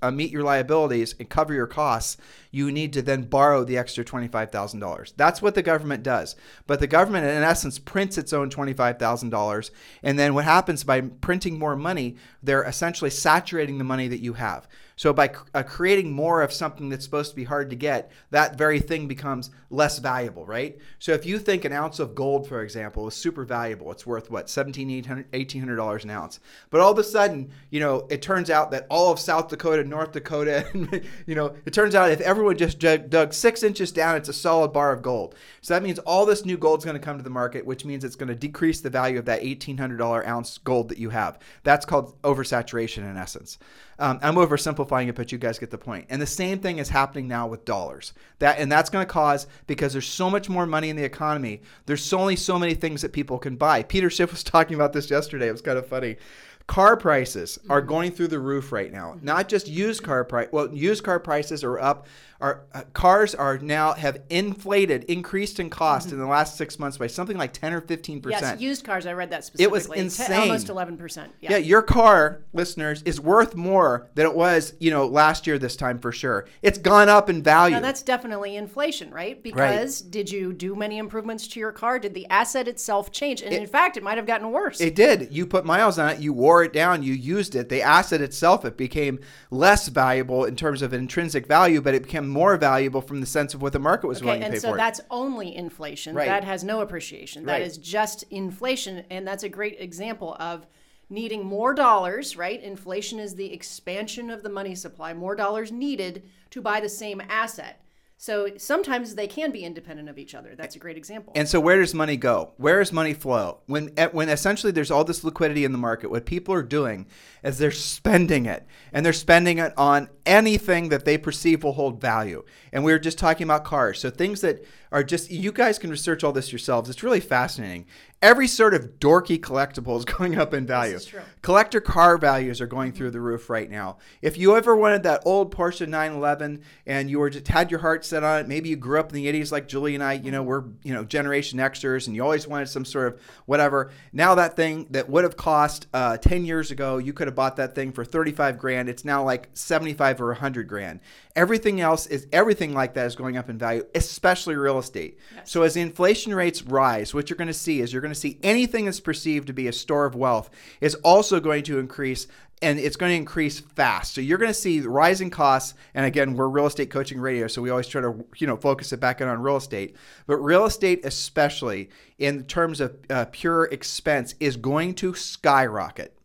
uh, 0.00 0.10
meet 0.12 0.30
your 0.30 0.44
liabilities 0.44 1.14
and 1.18 1.28
cover 1.28 1.52
your 1.52 1.66
costs, 1.66 2.16
you 2.52 2.70
need 2.70 2.92
to 2.92 3.02
then 3.02 3.24
borrow 3.24 3.64
the 3.64 3.76
extra 3.76 4.04
twenty 4.04 4.28
five 4.28 4.52
thousand 4.52 4.80
dollars. 4.80 5.12
That's 5.16 5.42
what 5.42 5.56
the 5.56 5.62
government 5.62 6.04
does. 6.04 6.36
But 6.66 6.78
the 6.78 6.86
government, 6.86 7.26
in 7.26 7.42
essence, 7.42 7.78
prints 7.80 8.16
its 8.16 8.32
own 8.32 8.50
twenty 8.50 8.72
five 8.72 8.98
thousand 8.98 9.30
dollars, 9.30 9.72
and 10.02 10.16
then 10.16 10.32
what 10.32 10.44
happens 10.44 10.84
by 10.84 11.00
printing 11.00 11.58
more 11.58 11.76
money, 11.76 12.16
they're 12.42 12.62
essentially 12.62 13.10
saturating 13.10 13.78
the 13.78 13.84
money 13.84 14.08
that 14.08 14.22
you 14.22 14.34
have. 14.34 14.68
So 14.98 15.12
by 15.12 15.30
uh, 15.52 15.62
creating 15.62 16.10
more 16.10 16.40
of 16.40 16.54
something 16.54 16.88
that's 16.88 17.04
supposed 17.04 17.28
to 17.28 17.36
be 17.36 17.44
hard 17.44 17.68
to 17.68 17.76
get, 17.76 18.10
that 18.30 18.56
very 18.56 18.80
thing 18.80 19.06
becomes 19.06 19.50
less 19.68 19.98
valuable, 19.98 20.46
right? 20.46 20.78
So 20.98 21.12
if 21.12 21.26
you 21.26 21.38
think 21.38 21.66
an 21.66 21.72
ounce 21.72 21.98
of 21.98 22.14
gold, 22.14 22.48
for 22.48 22.62
example, 22.62 23.06
is 23.06 23.14
super 23.14 23.44
valuable, 23.44 23.92
it's 23.92 24.06
worth 24.06 24.30
what, 24.30 24.46
$1,700, 24.46 25.26
$1,800 25.32 26.04
an 26.04 26.10
ounce. 26.10 26.40
But 26.70 26.80
all 26.80 26.92
of 26.92 26.98
a 26.98 27.04
sudden, 27.04 27.50
you 27.68 27.78
know, 27.78 28.06
it 28.08 28.22
turns 28.22 28.48
out 28.48 28.70
that 28.70 28.86
all 28.88 29.12
of 29.12 29.20
South 29.20 29.48
Dakota, 29.48 29.84
North 29.84 30.12
Dakota, 30.12 30.64
you 31.26 31.34
know, 31.34 31.54
it 31.66 31.74
turns 31.74 31.94
out 31.94 32.10
if 32.10 32.22
everyone 32.22 32.56
just 32.56 32.78
dug, 32.78 33.34
six 33.34 33.62
inches 33.62 33.92
down, 33.92 34.16
it's 34.16 34.30
a 34.30 34.32
solid 34.32 34.72
bar 34.72 34.92
of 34.92 35.02
gold. 35.02 35.34
So 35.60 35.74
that 35.74 35.82
means 35.82 35.98
all 36.00 36.24
this 36.24 36.46
new 36.46 36.56
gold's 36.56 36.86
going 36.86 36.98
to 36.98 37.04
come 37.04 37.18
to 37.18 37.24
the 37.24 37.28
market, 37.28 37.66
which 37.66 37.84
means 37.84 38.02
it's 38.02 38.16
going 38.16 38.28
to 38.28 38.34
decrease 38.34 38.80
the 38.80 38.88
value 38.88 39.18
of 39.18 39.26
that 39.26 39.42
$1,800 39.42 40.26
ounce 40.26 40.56
gold 40.56 40.88
that 40.88 40.96
you 40.96 41.10
have. 41.10 41.38
That's 41.64 41.84
called 41.84 42.18
oversaturation 42.22 42.98
in 42.98 43.18
essence. 43.18 43.58
Um, 43.98 44.18
I'm 44.22 44.34
oversimplifying 44.34 45.08
it, 45.08 45.14
but 45.14 45.32
you 45.32 45.38
guys 45.38 45.58
get 45.58 45.70
the 45.70 45.78
point. 45.78 46.06
And 46.10 46.20
the 46.20 46.26
same 46.26 46.58
thing 46.58 46.78
is 46.78 46.88
happening 46.88 47.28
now 47.28 47.46
with 47.46 47.64
dollars. 47.64 48.12
That 48.38 48.58
and 48.58 48.70
that's 48.70 48.90
going 48.90 49.06
to 49.06 49.12
cause 49.12 49.46
because 49.66 49.92
there's 49.92 50.08
so 50.08 50.28
much 50.28 50.48
more 50.48 50.66
money 50.66 50.90
in 50.90 50.96
the 50.96 51.04
economy. 51.04 51.62
There's 51.86 52.12
only 52.12 52.36
so 52.36 52.58
many 52.58 52.74
things 52.74 53.02
that 53.02 53.12
people 53.12 53.38
can 53.38 53.56
buy. 53.56 53.82
Peter 53.82 54.10
Schiff 54.10 54.32
was 54.32 54.42
talking 54.44 54.74
about 54.74 54.92
this 54.92 55.10
yesterday. 55.10 55.48
It 55.48 55.52
was 55.52 55.62
kind 55.62 55.78
of 55.78 55.86
funny. 55.86 56.16
Car 56.66 56.96
prices 56.96 57.58
are 57.70 57.80
going 57.80 58.10
through 58.10 58.26
the 58.28 58.40
roof 58.40 58.72
right 58.72 58.92
now. 58.92 59.16
Not 59.22 59.48
just 59.48 59.68
used 59.68 60.02
car 60.02 60.24
price. 60.24 60.48
Well, 60.50 60.74
used 60.74 61.04
car 61.04 61.20
prices 61.20 61.62
are 61.62 61.78
up. 61.78 62.06
Our 62.38 62.66
uh, 62.74 62.82
cars 62.92 63.34
are 63.34 63.56
now 63.56 63.94
have 63.94 64.20
inflated, 64.28 65.04
increased 65.04 65.58
in 65.58 65.70
cost 65.70 66.12
in 66.12 66.18
the 66.18 66.26
last 66.26 66.58
six 66.58 66.78
months 66.78 66.98
by 66.98 67.06
something 67.06 67.38
like 67.38 67.54
ten 67.54 67.72
or 67.72 67.80
fifteen 67.80 68.20
percent. 68.20 68.60
Yes, 68.60 68.60
used 68.60 68.84
cars. 68.84 69.06
I 69.06 69.12
read 69.14 69.30
that 69.30 69.44
specifically. 69.44 69.64
It 69.64 69.70
was 69.70 69.86
insane. 69.98 70.40
almost 70.40 70.68
eleven 70.68 70.98
percent. 70.98 71.32
Yeah. 71.40 71.52
Yeah, 71.52 71.56
your 71.58 71.80
car, 71.80 72.42
listeners, 72.52 73.02
is 73.04 73.18
worth 73.20 73.54
more 73.54 74.10
than 74.14 74.26
it 74.26 74.34
was, 74.34 74.74
you 74.80 74.90
know, 74.90 75.06
last 75.06 75.46
year 75.46 75.58
this 75.58 75.76
time 75.76 75.98
for 75.98 76.12
sure. 76.12 76.46
It's 76.60 76.76
gone 76.76 77.08
up 77.08 77.30
in 77.30 77.42
value. 77.42 77.76
Now 77.76 77.80
that's 77.80 78.02
definitely 78.02 78.56
inflation, 78.56 79.10
right? 79.12 79.42
Because 79.42 80.02
did 80.02 80.30
you 80.30 80.52
do 80.52 80.74
many 80.74 80.98
improvements 80.98 81.46
to 81.48 81.60
your 81.60 81.72
car? 81.72 81.98
Did 81.98 82.12
the 82.12 82.26
asset 82.26 82.68
itself 82.68 83.12
change? 83.12 83.40
And 83.40 83.54
in 83.54 83.66
fact, 83.66 83.96
it 83.96 84.02
might 84.02 84.18
have 84.18 84.26
gotten 84.26 84.50
worse. 84.50 84.80
it 84.80 84.94
did. 84.94 85.28
You 85.32 85.46
put 85.46 85.64
miles 85.64 85.98
on 85.98 86.10
it, 86.10 86.18
you 86.18 86.34
wore 86.34 86.55
it 86.62 86.72
down, 86.72 87.02
you 87.02 87.12
used 87.12 87.54
it. 87.54 87.68
The 87.68 87.82
asset 87.82 88.20
itself, 88.20 88.64
it 88.64 88.76
became 88.76 89.18
less 89.50 89.88
valuable 89.88 90.44
in 90.44 90.56
terms 90.56 90.82
of 90.82 90.92
intrinsic 90.92 91.46
value, 91.46 91.80
but 91.80 91.94
it 91.94 92.02
became 92.04 92.28
more 92.28 92.56
valuable 92.56 93.00
from 93.00 93.20
the 93.20 93.26
sense 93.26 93.54
of 93.54 93.62
what 93.62 93.72
the 93.72 93.78
market 93.78 94.06
was 94.06 94.22
willing 94.22 94.40
to 94.40 94.46
pay 94.46 94.52
and 94.52 94.60
so 94.62 94.68
for 94.70 94.74
it. 94.74 94.78
that's 94.78 95.00
only 95.10 95.54
inflation. 95.54 96.14
Right. 96.14 96.26
That 96.26 96.44
has 96.44 96.64
no 96.64 96.80
appreciation. 96.80 97.46
That 97.46 97.52
Right. 97.54 97.62
is 97.62 97.78
just 97.78 98.24
inflation, 98.30 99.04
and 99.10 99.26
that's 99.26 99.42
a 99.42 99.48
great 99.48 99.76
example 99.80 100.36
of 100.40 100.66
needing 101.08 101.44
more 101.46 101.72
dollars. 101.74 102.36
Right? 102.36 102.62
Inflation 102.62 103.18
is 103.18 103.34
the 103.34 103.52
expansion 103.52 104.30
of 104.30 104.42
the 104.42 104.48
money 104.48 104.74
supply. 104.74 105.14
More 105.14 105.34
dollars 105.34 105.70
needed 105.72 106.22
to 106.50 106.60
buy 106.60 106.80
the 106.80 106.88
same 106.88 107.22
asset. 107.28 107.80
So 108.18 108.48
sometimes 108.56 109.14
they 109.14 109.26
can 109.26 109.52
be 109.52 109.62
independent 109.62 110.08
of 110.08 110.18
each 110.18 110.34
other. 110.34 110.54
That's 110.56 110.74
a 110.74 110.78
great 110.78 110.96
example. 110.96 111.34
And 111.36 111.46
so, 111.46 111.60
where 111.60 111.78
does 111.78 111.92
money 111.92 112.16
go? 112.16 112.52
Where 112.56 112.78
does 112.78 112.90
money 112.90 113.12
flow? 113.12 113.58
When 113.66 113.88
when 114.12 114.30
essentially 114.30 114.72
there's 114.72 114.90
all 114.90 115.04
this 115.04 115.22
liquidity 115.22 115.64
in 115.64 115.72
the 115.72 115.78
market, 115.78 116.10
what 116.10 116.24
people 116.24 116.54
are 116.54 116.62
doing 116.62 117.06
is 117.46 117.58
they're 117.58 117.70
spending 117.70 118.44
it, 118.44 118.66
and 118.92 119.06
they're 119.06 119.12
spending 119.12 119.58
it 119.58 119.72
on 119.76 120.08
anything 120.26 120.88
that 120.88 121.04
they 121.04 121.16
perceive 121.16 121.62
will 121.62 121.72
hold 121.72 122.00
value. 122.00 122.44
And 122.72 122.84
we 122.84 122.92
were 122.92 122.98
just 122.98 123.18
talking 123.18 123.44
about 123.44 123.64
cars, 123.64 124.00
so 124.00 124.10
things 124.10 124.40
that 124.40 124.64
are 124.92 125.04
just 125.04 125.30
you 125.30 125.52
guys 125.52 125.78
can 125.78 125.90
research 125.90 126.24
all 126.24 126.32
this 126.32 126.52
yourselves. 126.52 126.90
It's 126.90 127.02
really 127.02 127.20
fascinating. 127.20 127.86
Every 128.22 128.48
sort 128.48 128.72
of 128.72 128.98
dorky 128.98 129.38
collectible 129.38 129.98
is 129.98 130.04
going 130.16 130.38
up 130.38 130.54
in 130.54 130.66
value. 130.66 130.98
True. 130.98 131.20
Collector 131.42 131.80
car 131.80 132.18
values 132.18 132.60
are 132.60 132.66
going 132.66 132.92
through 132.92 133.10
the 133.10 133.20
roof 133.20 133.50
right 133.50 133.70
now. 133.70 133.98
If 134.22 134.38
you 134.38 134.56
ever 134.56 134.74
wanted 134.74 135.02
that 135.04 135.22
old 135.24 135.54
Porsche 135.54 135.86
911 135.86 136.62
and 136.86 137.10
you 137.10 137.18
were 137.18 137.30
just 137.30 137.46
had 137.48 137.70
your 137.70 137.80
heart 137.80 138.04
set 138.04 138.24
on 138.24 138.40
it, 138.40 138.48
maybe 138.48 138.70
you 138.70 138.76
grew 138.76 138.98
up 138.98 139.10
in 139.10 139.16
the 139.16 139.26
80s 139.26 139.52
like 139.52 139.68
Julie 139.68 139.94
and 139.94 140.02
I, 140.02 140.14
you 140.14 140.30
know, 140.30 140.42
we're, 140.42 140.64
you 140.82 140.94
know, 140.94 141.04
Generation 141.04 141.58
Xers 141.58 142.06
and 142.06 142.16
you 142.16 142.22
always 142.22 142.48
wanted 142.48 142.68
some 142.68 142.84
sort 142.84 143.08
of 143.08 143.20
whatever. 143.44 143.92
Now 144.12 144.34
that 144.36 144.56
thing 144.56 144.86
that 144.90 145.08
would 145.08 145.24
have 145.24 145.36
cost 145.36 145.86
uh, 145.92 146.16
10 146.16 146.44
years 146.44 146.70
ago, 146.70 146.98
you 146.98 147.12
could 147.12 147.26
have 147.26 147.35
bought 147.36 147.56
that 147.56 147.74
thing 147.74 147.92
for 147.92 148.04
35 148.04 148.58
grand. 148.58 148.88
It's 148.88 149.04
now 149.04 149.22
like 149.22 149.48
75 149.54 150.20
or 150.20 150.28
100 150.28 150.66
grand. 150.66 150.98
Everything 151.36 151.80
else 151.80 152.06
is 152.06 152.26
everything 152.32 152.74
like 152.74 152.94
that 152.94 153.06
is 153.06 153.14
going 153.14 153.36
up 153.36 153.48
in 153.48 153.58
value, 153.58 153.84
especially 153.94 154.56
real 154.56 154.78
estate. 154.78 155.18
So 155.44 155.62
as 155.62 155.76
inflation 155.76 156.34
rates 156.34 156.62
rise, 156.62 157.14
what 157.14 157.30
you're 157.30 157.36
going 157.36 157.46
to 157.46 157.54
see 157.54 157.80
is 157.80 157.92
you're 157.92 158.02
going 158.02 158.14
to 158.14 158.18
see 158.18 158.40
anything 158.42 158.86
that's 158.86 158.98
perceived 158.98 159.46
to 159.46 159.52
be 159.52 159.68
a 159.68 159.72
store 159.72 160.06
of 160.06 160.16
wealth 160.16 160.50
is 160.80 160.96
also 160.96 161.38
going 161.38 161.62
to 161.64 161.78
increase 161.78 162.26
and 162.62 162.78
it's 162.78 162.96
going 162.96 163.10
to 163.10 163.16
increase 163.16 163.60
fast. 163.60 164.14
So 164.14 164.20
you're 164.20 164.38
going 164.38 164.50
to 164.50 164.54
see 164.54 164.80
rising 164.80 165.30
costs. 165.30 165.74
And 165.94 166.06
again, 166.06 166.34
we're 166.34 166.48
real 166.48 166.66
estate 166.66 166.90
coaching 166.90 167.20
radio, 167.20 167.48
so 167.48 167.60
we 167.60 167.70
always 167.70 167.86
try 167.86 168.00
to 168.00 168.24
you 168.38 168.46
know 168.46 168.56
focus 168.56 168.92
it 168.92 169.00
back 169.00 169.20
in 169.20 169.28
on 169.28 169.42
real 169.42 169.56
estate. 169.56 169.96
But 170.26 170.38
real 170.38 170.64
estate, 170.64 171.04
especially 171.04 171.90
in 172.18 172.44
terms 172.44 172.80
of 172.80 172.96
uh, 173.10 173.26
pure 173.30 173.64
expense, 173.64 174.34
is 174.40 174.56
going 174.56 174.94
to 174.96 175.14
skyrocket. 175.14 176.15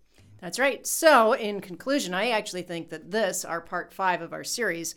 That's 0.41 0.59
right. 0.59 0.85
So, 0.87 1.33
in 1.33 1.61
conclusion, 1.61 2.13
I 2.13 2.31
actually 2.31 2.63
think 2.63 2.89
that 2.89 3.11
this, 3.11 3.45
our 3.45 3.61
part 3.61 3.93
five 3.93 4.21
of 4.21 4.33
our 4.33 4.43
series, 4.43 4.95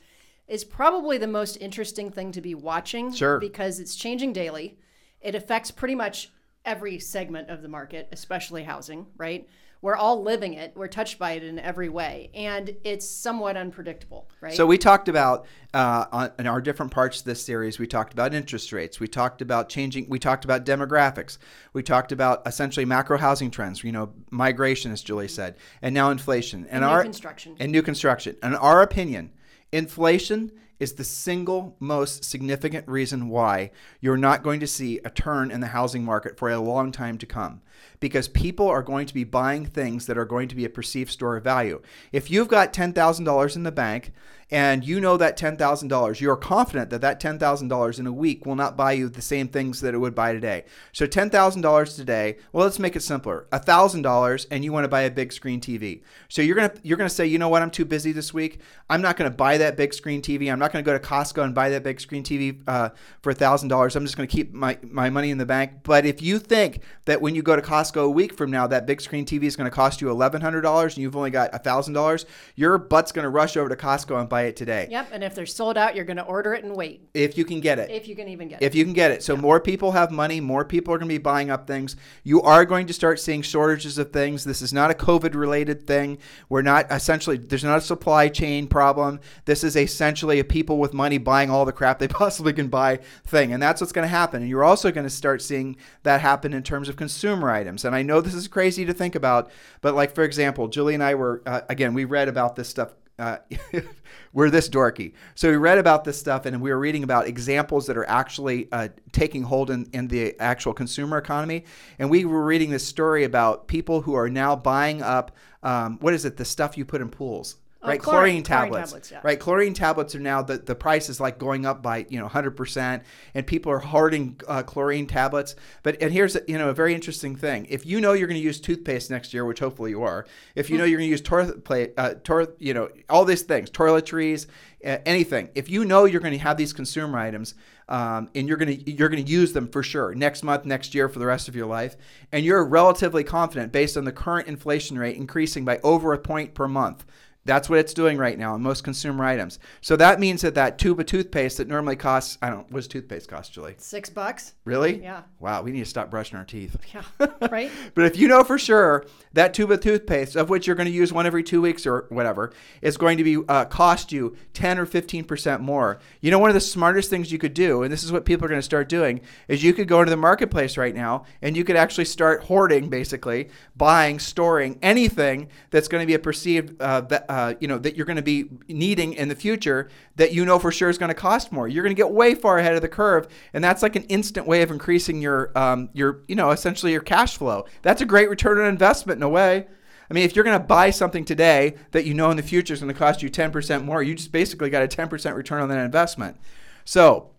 is 0.49 0.65
probably 0.65 1.19
the 1.19 1.27
most 1.27 1.57
interesting 1.57 2.11
thing 2.11 2.33
to 2.33 2.41
be 2.41 2.55
watching. 2.55 3.13
Sure. 3.13 3.39
Because 3.39 3.79
it's 3.79 3.95
changing 3.95 4.33
daily. 4.33 4.79
It 5.21 5.35
affects 5.35 5.71
pretty 5.71 5.95
much 5.95 6.31
every 6.65 6.99
segment 6.99 7.51
of 7.51 7.63
the 7.63 7.69
market, 7.69 8.09
especially 8.11 8.65
housing, 8.65 9.07
right? 9.19 9.47
We're 9.85 9.97
all 9.97 10.23
living 10.23 10.55
it. 10.55 10.73
We're 10.75 10.89
touched 10.89 11.19
by 11.19 11.33
it 11.33 11.45
in 11.45 11.59
every 11.59 11.91
way. 11.91 12.31
And 12.33 12.75
it's 12.85 13.07
somewhat 13.07 13.59
unpredictable, 13.59 14.31
right? 14.41 14.55
So 14.55 14.65
we 14.65 14.79
talked 14.79 15.11
about 15.11 15.45
uh, 15.75 16.07
on, 16.11 16.33
in 16.39 16.47
our 16.47 16.63
different 16.63 16.91
parts 16.91 17.19
of 17.19 17.27
this 17.27 17.45
series. 17.45 17.79
We 17.79 17.87
talked 17.87 18.15
about 18.15 18.33
interest 18.33 18.73
rates. 18.73 18.99
We 18.99 19.09
talked 19.09 19.43
about 19.43 19.69
changing. 19.69 20.09
We 20.09 20.19
talked 20.19 20.47
about 20.47 20.65
demographics. 20.65 21.37
We 21.75 21.83
talked 21.83 22.13
about 22.13 22.41
essentially 22.47 22.87
macro 22.87 23.19
housing 23.19 23.51
trends. 23.51 23.85
You 23.85 23.93
know, 23.93 24.15
migration, 24.31 24.91
as 24.91 25.03
Julie 25.03 25.29
said, 25.29 25.57
and 25.83 25.95
now 25.95 26.09
inflation 26.09 26.61
and, 26.61 26.77
And 26.77 26.81
new 26.81 26.89
our 26.89 27.03
construction. 27.03 27.57
and 27.61 27.71
new 27.71 27.83
construction. 27.83 28.37
In 28.43 28.55
our 28.55 28.81
opinion, 28.81 29.33
inflation 29.71 30.51
is 30.81 30.95
the 30.95 31.05
single 31.05 31.77
most 31.79 32.25
significant 32.25 32.89
reason 32.89 33.29
why 33.29 33.71
you're 34.01 34.17
not 34.17 34.43
going 34.43 34.61
to 34.61 34.67
see 34.67 34.99
a 35.05 35.11
turn 35.11 35.51
in 35.51 35.61
the 35.61 35.69
housing 35.69 36.05
market 36.05 36.39
for 36.39 36.51
a 36.51 36.59
long 36.59 36.91
time 36.91 37.19
to 37.19 37.27
come 37.27 37.61
because 38.01 38.29
people 38.29 38.69
are 38.69 38.83
going 38.83 39.07
to 39.07 39.15
be 39.15 39.25
buying 39.25 39.67
things 39.67 40.07
that 40.07 40.19
are 40.19 40.25
going 40.25 40.49
to 40.49 40.55
be 40.55 40.65
a 40.65 40.71
perceived 40.71 41.11
store 41.11 41.37
of 41.37 41.45
value. 41.45 41.81
If 42.13 42.31
you've 42.31 42.49
got 42.49 42.73
$10,000 42.73 43.57
in 43.57 43.63
the 43.63 43.73
bank 43.73 44.13
and 44.51 44.85
you 44.85 45.01
know 45.01 45.17
that 45.17 45.39
$10,000, 45.39 46.21
you're 46.21 46.37
confident 46.37 46.91
that 46.91 47.01
that 47.01 47.21
$10,000 47.21 47.99
in 47.99 48.07
a 48.07 48.13
week 48.13 48.45
will 48.45 48.57
not 48.57 48.77
buy 48.77 48.93
you 48.93 49.09
the 49.09 49.23
same 49.23 49.49
things 49.49 49.81
that 49.81 49.95
it 49.95 49.99
would 49.99 50.15
buy 50.15 50.33
today. 50.33 50.65
So 50.93 51.07
$10,000 51.07 51.97
today, 51.97 52.37
well 52.53 52.65
let's 52.65 52.79
make 52.79 52.97
it 52.97 53.01
simpler. 53.01 53.47
$1,000 53.53 54.47
and 54.51 54.65
you 54.65 54.73
want 54.73 54.85
to 54.85 54.89
buy 54.89 55.03
a 55.03 55.11
big 55.11 55.33
screen 55.33 55.61
TV. 55.61 56.03
So 56.29 56.43
you're 56.43 56.57
going 56.57 56.71
to 56.71 56.81
you're 56.83 56.97
going 56.97 57.09
to 57.09 57.15
say, 57.15 57.27
"You 57.27 57.39
know 57.39 57.49
what? 57.49 57.63
I'm 57.63 57.71
too 57.71 57.85
busy 57.85 58.13
this 58.13 58.35
week. 58.35 58.61
I'm 58.91 59.03
not 59.03 59.17
going 59.17 59.31
to 59.31 59.37
buy 59.37 59.59
that 59.59 59.77
big 59.77 59.95
screen 59.95 60.23
TV. 60.23 60.53
I'm 60.53 60.59
not 60.59 60.73
going 60.73 60.85
to 60.85 60.89
go 60.89 60.97
to 60.97 61.05
Costco 61.05 61.43
and 61.43 61.55
buy 61.55 61.71
that 61.71 61.83
big 61.83 62.01
screen 62.01 62.23
TV 62.23 62.63
uh, 62.67 62.91
for 63.23 63.33
$1,000. 63.33 63.97
I'm 63.97 64.05
just 64.05 64.17
going 64.17 64.29
to 64.29 64.35
keep 64.35 64.53
my 64.53 64.79
my 64.83 65.11
money 65.11 65.31
in 65.31 65.39
the 65.39 65.47
bank." 65.47 65.83
But 65.83 66.07
if 66.07 66.23
you 66.23 66.39
think 66.39 66.81
that 67.07 67.21
when 67.21 67.35
you 67.35 67.43
go 67.43 67.57
to 67.57 67.63
Costco 67.65 68.05
a 68.05 68.11
week 68.11 68.35
from 68.35 68.51
now 68.51 68.67
that 68.67 68.87
big 68.87 69.01
screen 69.01 69.25
TV 69.25 69.45
is 69.45 69.57
going 69.57 69.69
to 69.69 69.75
cost 69.75 70.01
you 70.01 70.09
$1,100 70.09 70.85
and 70.85 70.99
you've 70.99 71.17
only 71.17 71.31
got 71.31 71.53
$1,000, 71.53 72.25
your 72.55 72.79
butt's 72.79 73.13
going 73.13 73.25
to 73.25 73.29
rush 73.29 73.57
over 73.57 73.69
to 73.69 73.77
Costco 73.77 74.21
and 74.21 74.29
buy 74.29 74.43
it 74.43 74.57
today. 74.57 74.89
Yep. 74.91 75.09
And 75.13 75.25
if 75.25 75.35
they're 75.35 75.47
sold 75.47 75.77
out, 75.77 75.97
you're 75.97 76.05
going 76.05 76.19
to 76.19 76.25
order 76.25 76.55
it 76.55 76.65
and 76.65 76.77
wait 76.77 77.09
If 77.15 77.37
you 77.39 77.45
can 77.45 77.61
get 77.61 77.79
it. 77.79 77.91
if 77.91 78.07
you 78.07 78.15
can 78.15 78.29
even 78.29 78.49
get 78.49 78.63
it. 78.63 78.65
If 78.65 78.75
you 78.75 78.85
can 78.85 78.93
get 78.93 79.11
it. 79.11 79.23
So 79.23 79.37
more 79.37 79.61
people 79.61 79.93
have 79.93 80.11
money, 80.11 80.41
more 80.41 80.65
people 80.65 80.93
are 80.95 80.99
going 80.99 81.09
to 81.09 81.15
be 81.15 81.19
buying 81.19 81.51
up 81.51 81.67
things. 81.67 81.97
You 82.23 82.43
are 82.43 82.65
going 82.65 82.87
to 82.87 82.93
start 82.93 83.19
seeing 83.21 83.43
shortages 83.43 83.99
of 83.99 84.13
things. 84.13 84.45
This 84.45 84.63
is 84.63 84.73
not 84.73 84.91
a 84.91 84.95
COVID 84.95 85.35
related 85.35 85.87
thing. 85.87 86.19
We're 86.49 86.63
not 86.63 86.91
essentially 86.91 87.37
there's 87.39 87.65
not 87.65 87.79
a 87.79 87.81
supply 87.81 88.29
chain 88.29 88.67
problem. 88.67 89.21
This 89.45 89.65
is 89.65 89.77
essentially 89.77 90.39
a 90.39 90.45
people 90.45 90.79
with 90.79 90.93
money 90.93 91.19
buying 91.19 91.51
all 91.51 91.65
the 91.65 91.73
crap 91.73 91.99
they 91.99 92.09
possibly 92.25 92.53
can 92.53 92.69
buy 92.69 92.99
thing. 93.25 93.53
And 93.53 93.63
that's 93.63 93.81
what's 93.81 93.93
going 93.93 94.05
to 94.05 94.09
happen. 94.09 94.43
And 94.43 94.51
you're 94.51 94.65
also 94.65 94.91
going 94.91 95.07
to 95.07 95.11
start 95.11 95.43
seeing 95.43 95.77
that 96.03 96.21
happen 96.21 96.53
in 96.53 96.63
terms 96.63 96.89
of 96.89 96.97
consumer 96.97 97.54
items. 97.55 97.85
And 97.85 97.95
I 97.95 98.03
know 98.03 98.21
this 98.21 98.35
is 98.35 98.49
crazy 98.49 98.85
to 98.85 98.93
think 98.93 99.15
about, 99.15 99.51
but 99.81 99.95
like 99.95 100.15
for 100.15 100.25
example, 100.25 100.69
Julie 100.69 100.95
and 100.95 101.03
I 101.03 101.15
were 101.15 101.43
uh, 101.47 101.63
again, 101.69 101.95
we 101.95 102.05
read 102.05 102.29
about 102.29 102.57
this 102.57 102.69
stuff 102.69 102.95
uh, 103.19 103.37
we're 104.33 104.51
this 104.51 104.69
dorky. 104.69 105.13
So 105.35 105.51
we 105.51 105.57
read 105.57 105.79
about 105.79 106.05
this 106.05 106.19
stuff 106.19 106.47
and 106.47 106.61
we 106.61 106.71
were 106.71 106.79
reading 106.79 107.05
about 107.05 107.27
examples 107.27 107.87
that 107.87 107.97
are 107.97 108.09
actually 108.09 108.69
uh, 108.73 108.89
taking 109.13 109.45
hold 109.45 109.71
in, 109.71 109.89
in 109.93 110.09
the 110.09 110.39
actual 110.41 110.75
consumer 110.75 111.19
economy. 111.19 111.65
And 111.99 112.11
we 112.11 112.25
were 112.25 112.45
reading 112.45 112.71
this 112.71 112.87
story 112.87 113.25
about 113.25 113.69
people 113.69 114.03
who 114.03 114.15
are 114.15 114.29
now 114.29 114.57
buying 114.57 115.03
up, 115.03 115.33
um, 115.63 115.99
what 116.01 116.15
is 116.15 116.25
it, 116.25 116.37
the 116.37 116.45
stuff 116.45 116.77
you 116.77 116.85
put 116.85 117.01
in 117.01 117.09
pools? 117.09 117.57
Right, 117.85 118.01
chlorine- 118.01 118.43
chlorine, 118.43 118.43
chlorine 118.43 118.43
tablets. 118.43 118.91
tablets, 118.91 119.11
yeah. 119.11 119.21
Right, 119.23 119.39
chlorine 119.39 119.75
tablets 119.75 120.15
are 120.15 120.21
now 120.21 120.43
the, 120.43 120.59
the 120.59 120.75
price 120.75 121.09
is 121.09 121.21
like 121.21 121.39
going 121.39 121.67
up 121.67 121.83
by 121.83 122.07
you 122.09 122.19
know 122.19 122.29
100%, 122.29 123.03
and 123.35 123.47
people 123.47 123.71
are 123.73 123.79
hoarding 123.79 124.41
uh, 124.49 124.63
chlorine 124.63 125.07
tablets. 125.07 125.55
But 125.83 126.01
and 126.01 126.13
here's 126.13 126.37
you 126.49 126.59
know 126.59 126.71
a 126.71 126.75
very 126.75 126.95
interesting 126.95 127.37
thing: 127.37 127.67
if 127.69 127.85
you 127.85 128.01
know 128.01 128.13
you're 128.13 128.29
going 128.29 128.41
to 128.41 128.45
use 128.45 128.61
toothpaste 128.61 129.11
next 129.11 129.35
year, 129.35 129.45
which 129.45 129.61
hopefully 129.61 129.91
you 129.91 130.03
are, 130.03 130.27
if 130.55 130.71
you 130.71 130.79
know 130.79 130.85
you're 130.85 130.99
going 130.99 131.09
to 131.09 131.13
use 131.13 131.21
toilet 131.21 131.65
plate, 131.65 131.93
uh, 131.97 132.15
toilet, 132.25 132.57
you 132.59 132.75
know 132.75 132.89
all 133.09 133.25
these 133.25 133.43
things, 133.43 133.71
toiletries, 133.71 134.47
uh, 134.85 134.99
anything. 135.07 135.51
If 135.55 135.69
you 135.69 135.85
know 135.85 136.05
you're 136.05 136.21
going 136.21 136.33
to 136.33 136.39
have 136.39 136.57
these 136.57 136.73
consumer 136.73 137.19
items, 137.19 137.55
um, 137.89 138.31
and 138.35 138.49
you're 138.49 138.57
going 138.57 138.79
to 138.79 138.91
you're 138.91 139.09
going 139.09 139.25
to 139.25 139.31
use 139.31 139.53
them 139.53 139.69
for 139.69 139.83
sure 139.83 140.15
next 140.15 140.43
month, 140.43 140.65
next 140.65 140.95
year, 140.95 141.09
for 141.09 141.19
the 141.19 141.27
rest 141.27 141.49
of 141.49 141.57
your 141.57 141.67
life, 141.67 141.97
and 142.33 142.45
you're 142.45 142.65
relatively 142.65 143.25
confident 143.25 143.73
based 143.73 143.97
on 143.97 144.05
the 144.05 144.13
current 144.13 144.49
inflation 144.49 144.99
rate 144.99 145.17
increasing 145.17 145.65
by 145.65 145.79
over 145.83 146.13
a 146.13 146.19
point 146.19 146.55
per 146.55 146.69
month. 146.69 147.05
That's 147.45 147.69
what 147.69 147.79
it's 147.79 147.93
doing 147.93 148.17
right 148.17 148.39
now 148.39 148.55
on 148.55 148.63
most 148.63 148.85
consumer 148.85 149.25
items. 149.25 149.59
So 149.81 149.97
that 149.97 150.19
means 150.19 150.43
that 150.43 150.55
that 150.55 150.79
tube 150.79 150.99
of 150.99 151.07
toothpaste 151.07 151.59
that 151.59 151.69
normally 151.69 151.97
costs, 151.97 152.39
I 152.41 152.49
don't, 152.49 152.71
what 152.71 152.81
does 152.81 152.89
toothpaste 152.89 153.29
cost, 153.29 153.53
Julie? 153.53 153.75
Six 153.79 154.09
bucks. 154.09 154.55
Really? 154.65 155.03
Yeah. 155.03 155.23
Wow, 155.41 155.63
we 155.63 155.73
need 155.73 155.81
to 155.81 155.85
stop 155.85 156.11
brushing 156.11 156.39
our 156.39 156.45
teeth. 156.45 156.77
Yeah. 156.95 157.27
right? 157.51 157.71
But 157.95 158.07
if 158.07 158.17
you 158.17 158.29
know 158.29 158.45
for 158.45 158.59
sure 158.59 159.05
that 159.35 159.53
tube 159.53 159.71
of 159.71 159.81
toothpaste, 159.81 160.37
of 160.37 160.49
which 160.49 160.67
you're 160.67 160.77
going 160.77 160.89
to 160.89 160.93
use 160.93 161.13
one 161.13 161.27
every 161.27 161.43
two 161.43 161.61
weeks 161.61 161.87
or 161.87 162.07
whatever, 162.09 162.53
is 162.81 162.97
going 162.97 163.19
to 163.19 163.25
be 163.25 163.37
uh, 163.49 163.67
cost 163.67 164.13
you 164.13 164.37
10 164.55 164.79
or 164.79 164.87
15% 164.87 165.61
more. 165.61 165.99
You 166.21 166.31
know, 166.31 166.39
one 166.39 166.51
of 166.51 166.55
the 166.55 166.61
smartest 166.61 167.11
things 167.11 167.31
you 167.31 167.39
could 167.39 167.55
do, 167.55 167.83
and 167.83 167.93
this 167.93 168.05
is 168.05 168.13
what 168.13 168.25
people 168.25 168.47
are 168.47 168.49
going 168.49 168.59
to 168.59 168.63
start 168.63 168.89
doing, 168.89 169.21
is 169.49 169.63
you 169.63 169.75
could 169.75 169.89
go 169.89 170.01
into 170.01 170.11
the 170.11 170.17
marketplace 170.17 170.77
right 170.77 170.95
now 170.95 171.25
and 171.43 171.57
you 171.57 171.65
could 171.65 171.77
actually 171.77 172.07
start 172.07 172.45
hoarding, 172.45 172.89
basically, 172.89 173.51
buying, 173.77 174.19
storing 174.19 174.79
anything 174.83 175.49
that's 175.71 175.89
going 175.89 176.03
to 176.03 176.07
be 176.07 176.15
a 176.15 176.19
perceived, 176.19 176.81
uh, 176.81 177.03
that, 177.03 177.27
uh, 177.35 177.55
you 177.59 177.67
know, 177.67 177.79
that 177.79 177.97
you're 177.97 178.07
going 178.07 178.15
to 178.15 178.23
be 178.23 178.49
needing 178.69 179.13
in 179.13 179.27
the 179.27 179.35
future 179.35 179.91
that 180.15 180.33
you 180.33 180.45
know 180.45 180.57
for 180.57 180.71
sure 180.71 180.89
is 180.89 180.99
going 180.99 181.09
to 181.09 181.15
cost 181.17 181.51
more. 181.51 181.67
You're 181.67 181.83
going 181.83 181.95
to 181.95 182.01
get 182.01 182.13
way 182.13 182.33
far 182.37 182.59
ahead 182.59 182.77
of 182.77 182.81
the 182.81 182.89
curve, 182.89 183.27
and 183.53 183.65
that's 183.65 183.83
like 183.83 183.97
an 183.97 184.05
instant 184.05 184.47
way 184.47 184.63
of 184.63 184.71
increasing 184.71 185.21
your, 185.21 185.51
um, 185.59 185.91
your, 185.93 186.23
you 186.29 186.37
know, 186.37 186.53
essentially 186.53 186.93
your 186.93 187.01
cash 187.01 187.37
flow. 187.37 187.65
That's 187.83 188.01
a 188.01 188.07
great 188.07 188.31
return 188.31 188.61
on 188.61 188.67
investment 188.67 189.19
in 189.19 189.25
a 189.25 189.29
way. 189.29 189.67
I 190.09 190.15
mean, 190.15 190.23
if 190.23 190.37
you're 190.37 190.45
going 190.45 190.61
to 190.61 190.65
buy 190.65 190.91
something 190.91 191.25
today 191.25 191.75
that 191.91 192.05
you 192.05 192.15
know 192.15 192.31
in 192.31 192.37
the 192.37 192.43
future 192.45 192.73
is 192.73 192.79
going 192.81 192.93
to 192.93 192.97
cost 192.97 193.21
you 193.21 193.29
10% 193.29 193.85
more, 193.85 194.01
you 194.01 194.15
just 194.15 194.31
basically 194.31 194.71
got 194.71 194.85
a 194.85 194.87
10% 194.87 195.35
return 195.35 195.61
on 195.61 195.69
that 195.71 195.85
investment. 195.85 196.37
So, 196.85 197.31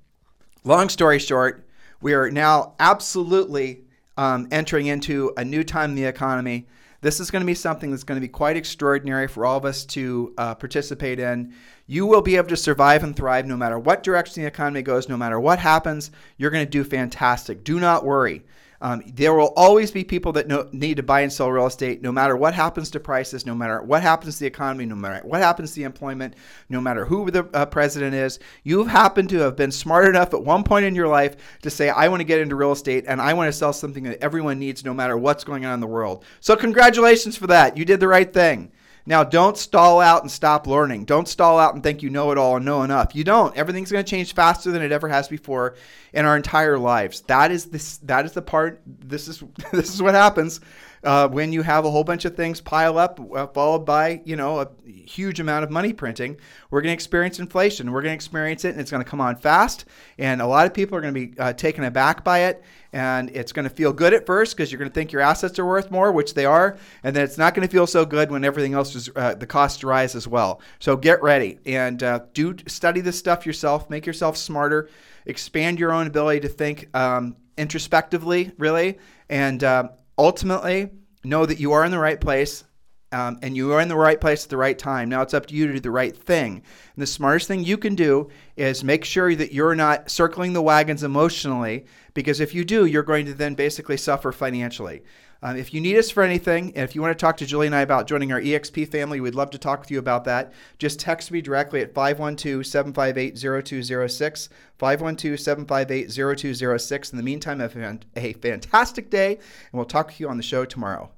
long 0.65 0.89
story 0.89 1.19
short, 1.19 1.65
we 2.01 2.13
are 2.13 2.29
now 2.29 2.73
absolutely 2.81 3.85
um, 4.17 4.49
entering 4.51 4.87
into 4.87 5.31
a 5.37 5.45
new 5.45 5.63
time 5.63 5.91
in 5.91 5.95
the 5.95 6.03
economy. 6.03 6.67
This 7.01 7.19
is 7.19 7.29
going 7.31 7.41
to 7.41 7.45
be 7.45 7.53
something 7.53 7.91
that's 7.91 8.03
going 8.03 8.19
to 8.19 8.25
be 8.25 8.31
quite 8.31 8.57
extraordinary 8.57 9.27
for 9.27 9.45
all 9.45 9.57
of 9.57 9.65
us 9.65 9.85
to 9.87 10.33
uh, 10.37 10.55
participate 10.55 11.19
in. 11.19 11.53
You 11.87 12.05
will 12.05 12.21
be 12.21 12.35
able 12.37 12.49
to 12.49 12.57
survive 12.57 13.03
and 13.03 13.15
thrive 13.15 13.45
no 13.45 13.57
matter 13.57 13.77
what 13.77 14.03
direction 14.03 14.41
the 14.41 14.47
economy 14.47 14.81
goes, 14.81 15.07
no 15.07 15.17
matter 15.17 15.39
what 15.39 15.59
happens. 15.59 16.11
You're 16.37 16.51
going 16.51 16.65
to 16.65 16.69
do 16.69 16.83
fantastic. 16.83 17.63
Do 17.63 17.79
not 17.79 18.05
worry. 18.05 18.43
Um, 18.85 19.01
there 19.15 19.33
will 19.33 19.51
always 19.55 19.89
be 19.89 20.03
people 20.03 20.31
that 20.33 20.71
need 20.71 20.97
to 20.97 21.03
buy 21.03 21.21
and 21.21 21.33
sell 21.33 21.51
real 21.51 21.65
estate, 21.65 22.03
no 22.03 22.11
matter 22.11 22.37
what 22.37 22.53
happens 22.53 22.91
to 22.91 22.99
prices, 22.99 23.43
no 23.43 23.55
matter 23.55 23.81
what 23.81 24.03
happens 24.03 24.35
to 24.35 24.41
the 24.41 24.45
economy, 24.45 24.85
no 24.85 24.93
matter 24.93 25.25
what 25.25 25.41
happens 25.41 25.71
to 25.71 25.77
the 25.77 25.85
employment, 25.85 26.35
no 26.69 26.79
matter 26.79 27.03
who 27.03 27.31
the 27.31 27.49
uh, 27.55 27.65
president 27.65 28.13
is. 28.13 28.37
You 28.63 28.83
happen 28.83 29.27
to 29.29 29.39
have 29.39 29.55
been 29.55 29.71
smart 29.71 30.05
enough 30.07 30.35
at 30.35 30.43
one 30.43 30.61
point 30.61 30.85
in 30.85 30.93
your 30.93 31.07
life 31.07 31.35
to 31.63 31.71
say, 31.71 31.89
I 31.89 32.09
want 32.09 32.19
to 32.19 32.25
get 32.25 32.41
into 32.41 32.55
real 32.55 32.73
estate 32.73 33.05
and 33.07 33.19
I 33.19 33.33
want 33.33 33.47
to 33.47 33.57
sell 33.57 33.73
something 33.73 34.03
that 34.03 34.21
everyone 34.21 34.59
needs, 34.59 34.85
no 34.85 34.93
matter 34.93 35.17
what's 35.17 35.43
going 35.43 35.65
on 35.65 35.73
in 35.73 35.79
the 35.79 35.87
world. 35.87 36.23
So, 36.39 36.55
congratulations 36.55 37.35
for 37.35 37.47
that. 37.47 37.77
You 37.77 37.85
did 37.85 37.99
the 37.99 38.07
right 38.07 38.31
thing. 38.31 38.71
Now, 39.05 39.23
don't 39.23 39.57
stall 39.57 40.01
out 40.01 40.23
and 40.23 40.31
stop 40.31 40.65
learning. 40.65 41.05
Don't 41.05 41.27
stall 41.27 41.59
out 41.59 41.75
and 41.75 41.83
think 41.83 42.01
you 42.01 42.09
know 42.09 42.31
it 42.31 42.37
all 42.37 42.55
and 42.55 42.65
know 42.65 42.81
enough. 42.81 43.15
You 43.15 43.23
don't. 43.23 43.55
Everything's 43.55 43.91
going 43.91 44.03
to 44.03 44.09
change 44.09 44.33
faster 44.33 44.71
than 44.71 44.81
it 44.81 44.91
ever 44.91 45.07
has 45.07 45.27
before 45.27 45.75
in 46.11 46.25
our 46.25 46.35
entire 46.35 46.79
lives. 46.79 47.21
That 47.21 47.51
is 47.51 47.65
this. 47.65 47.97
That 47.97 48.25
is 48.25 48.31
the 48.31 48.41
part. 48.41 48.81
This 48.85 49.27
is 49.27 49.43
this 49.71 49.93
is 49.93 50.01
what 50.01 50.15
happens 50.15 50.59
uh, 51.03 51.27
when 51.27 51.51
you 51.51 51.61
have 51.61 51.85
a 51.85 51.91
whole 51.91 52.03
bunch 52.03 52.25
of 52.25 52.35
things 52.35 52.61
pile 52.61 52.97
up, 52.97 53.19
uh, 53.35 53.47
followed 53.47 53.85
by 53.85 54.21
you 54.25 54.35
know 54.35 54.59
a 54.59 54.69
huge 54.87 55.39
amount 55.39 55.63
of 55.63 55.71
money 55.71 55.93
printing. 55.93 56.37
We're 56.69 56.81
going 56.81 56.91
to 56.91 56.93
experience 56.93 57.39
inflation. 57.39 57.91
We're 57.91 58.01
going 58.01 58.13
to 58.13 58.15
experience 58.15 58.65
it, 58.65 58.69
and 58.69 58.79
it's 58.79 58.91
going 58.91 59.03
to 59.03 59.09
come 59.09 59.21
on 59.21 59.35
fast. 59.35 59.85
And 60.17 60.41
a 60.41 60.47
lot 60.47 60.65
of 60.65 60.73
people 60.73 60.97
are 60.97 61.01
going 61.01 61.13
to 61.13 61.27
be 61.27 61.39
uh, 61.39 61.53
taken 61.53 61.83
aback 61.83 62.23
by 62.23 62.39
it 62.39 62.63
and 62.95 63.29
it's 63.31 63.51
going 63.51 63.67
to 63.67 63.69
feel 63.69 63.91
good 63.91 64.13
at 64.13 64.25
first 64.25 64.55
because 64.55 64.71
you're 64.71 64.79
going 64.79 64.89
to 64.89 64.93
think 64.93 65.11
your 65.11 65.21
assets 65.21 65.59
are 65.59 65.65
worth 65.65 65.91
more, 65.91 66.13
which 66.13 66.33
they 66.33 66.45
are, 66.45 66.77
and 67.03 67.13
then 67.13 67.25
it's 67.25 67.37
not 67.37 67.53
going 67.53 67.67
to 67.67 67.71
feel 67.71 67.85
so 67.85 68.05
good 68.05 68.31
when 68.31 68.45
everything 68.45 68.73
else 68.73 68.95
is 68.95 69.09
uh, 69.17 69.35
the 69.35 69.45
costs 69.45 69.83
rise 69.83 70.15
as 70.15 70.29
well. 70.29 70.61
So 70.79 70.95
get 70.95 71.21
ready 71.21 71.59
and 71.65 72.01
uh, 72.01 72.21
do 72.33 72.55
study 72.67 73.01
this 73.01 73.19
stuff 73.19 73.45
yourself, 73.45 73.89
make 73.89 74.05
yourself 74.05 74.37
smarter, 74.37 74.89
expand 75.25 75.77
your 75.77 75.91
own 75.91 76.07
ability 76.07 76.39
to 76.39 76.47
think 76.47 76.87
um, 76.95 77.35
introspectively, 77.57 78.53
really, 78.57 78.97
and 79.29 79.61
uh, 79.61 79.89
ultimately 80.17 80.89
know 81.23 81.45
that 81.45 81.59
you 81.59 81.71
are 81.73 81.83
in 81.85 81.91
the 81.91 81.99
right 81.99 82.19
place 82.19 82.63
um, 83.11 83.39
and 83.41 83.55
you 83.55 83.71
are 83.71 83.79
in 83.79 83.87
the 83.87 83.95
right 83.95 84.19
place 84.19 84.43
at 84.43 84.49
the 84.49 84.57
right 84.57 84.77
time. 84.77 85.07
Now 85.09 85.21
it's 85.21 85.33
up 85.33 85.45
to 85.45 85.55
you 85.55 85.67
to 85.67 85.73
do 85.73 85.79
the 85.79 85.91
right 85.91 86.15
thing. 86.15 86.55
And 86.55 87.01
the 87.01 87.07
smartest 87.07 87.47
thing 87.47 87.63
you 87.63 87.77
can 87.77 87.95
do 87.95 88.29
is 88.57 88.83
make 88.83 89.05
sure 89.05 89.33
that 89.35 89.53
you're 89.53 89.75
not 89.75 90.09
circling 90.09 90.53
the 90.53 90.61
wagons 90.61 91.03
emotionally, 91.03 91.85
because 92.13 92.39
if 92.39 92.53
you 92.53 92.65
do, 92.65 92.85
you're 92.85 93.03
going 93.03 93.25
to 93.27 93.33
then 93.33 93.55
basically 93.55 93.97
suffer 93.97 94.31
financially. 94.31 95.03
Um, 95.45 95.57
if 95.57 95.75
you 95.75 95.79
need 95.79 95.95
us 95.95 96.09
for 96.09 96.23
anything, 96.23 96.73
and 96.75 96.83
if 96.83 96.95
you 96.95 97.03
want 97.03 97.15
to 97.15 97.21
talk 97.21 97.37
to 97.37 97.45
Julie 97.45 97.67
and 97.67 97.75
I 97.75 97.81
about 97.81 98.07
joining 98.07 98.31
our 98.31 98.41
EXP 98.41 98.89
family, 98.89 99.19
we'd 99.19 99.35
love 99.35 99.51
to 99.51 99.59
talk 99.59 99.79
with 99.79 99.91
you 99.91 99.99
about 99.99 100.23
that. 100.23 100.51
Just 100.79 100.99
text 100.99 101.29
me 101.29 101.39
directly 101.39 101.81
at 101.81 101.93
512 101.93 102.65
758 102.65 103.37
0206. 103.37 104.49
512 104.79 105.39
758 105.39 106.09
0206. 106.09 107.11
In 107.11 107.17
the 107.17 107.23
meantime, 107.23 107.59
have 107.59 107.77
a 108.15 108.33
fantastic 108.33 109.11
day, 109.11 109.35
and 109.35 109.73
we'll 109.73 109.85
talk 109.85 110.15
to 110.15 110.19
you 110.19 110.29
on 110.29 110.37
the 110.37 110.41
show 110.41 110.65
tomorrow. 110.65 111.11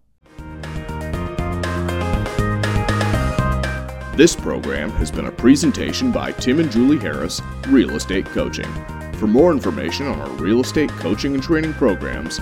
This 4.17 4.35
program 4.35 4.91
has 4.91 5.09
been 5.09 5.27
a 5.27 5.31
presentation 5.31 6.11
by 6.11 6.33
Tim 6.33 6.59
and 6.59 6.69
Julie 6.69 6.99
Harris, 6.99 7.41
Real 7.69 7.95
Estate 7.95 8.25
Coaching. 8.25 8.67
For 9.13 9.27
more 9.27 9.53
information 9.53 10.05
on 10.05 10.19
our 10.19 10.29
real 10.31 10.59
estate 10.59 10.89
coaching 10.89 11.33
and 11.33 11.41
training 11.41 11.73
programs, 11.75 12.41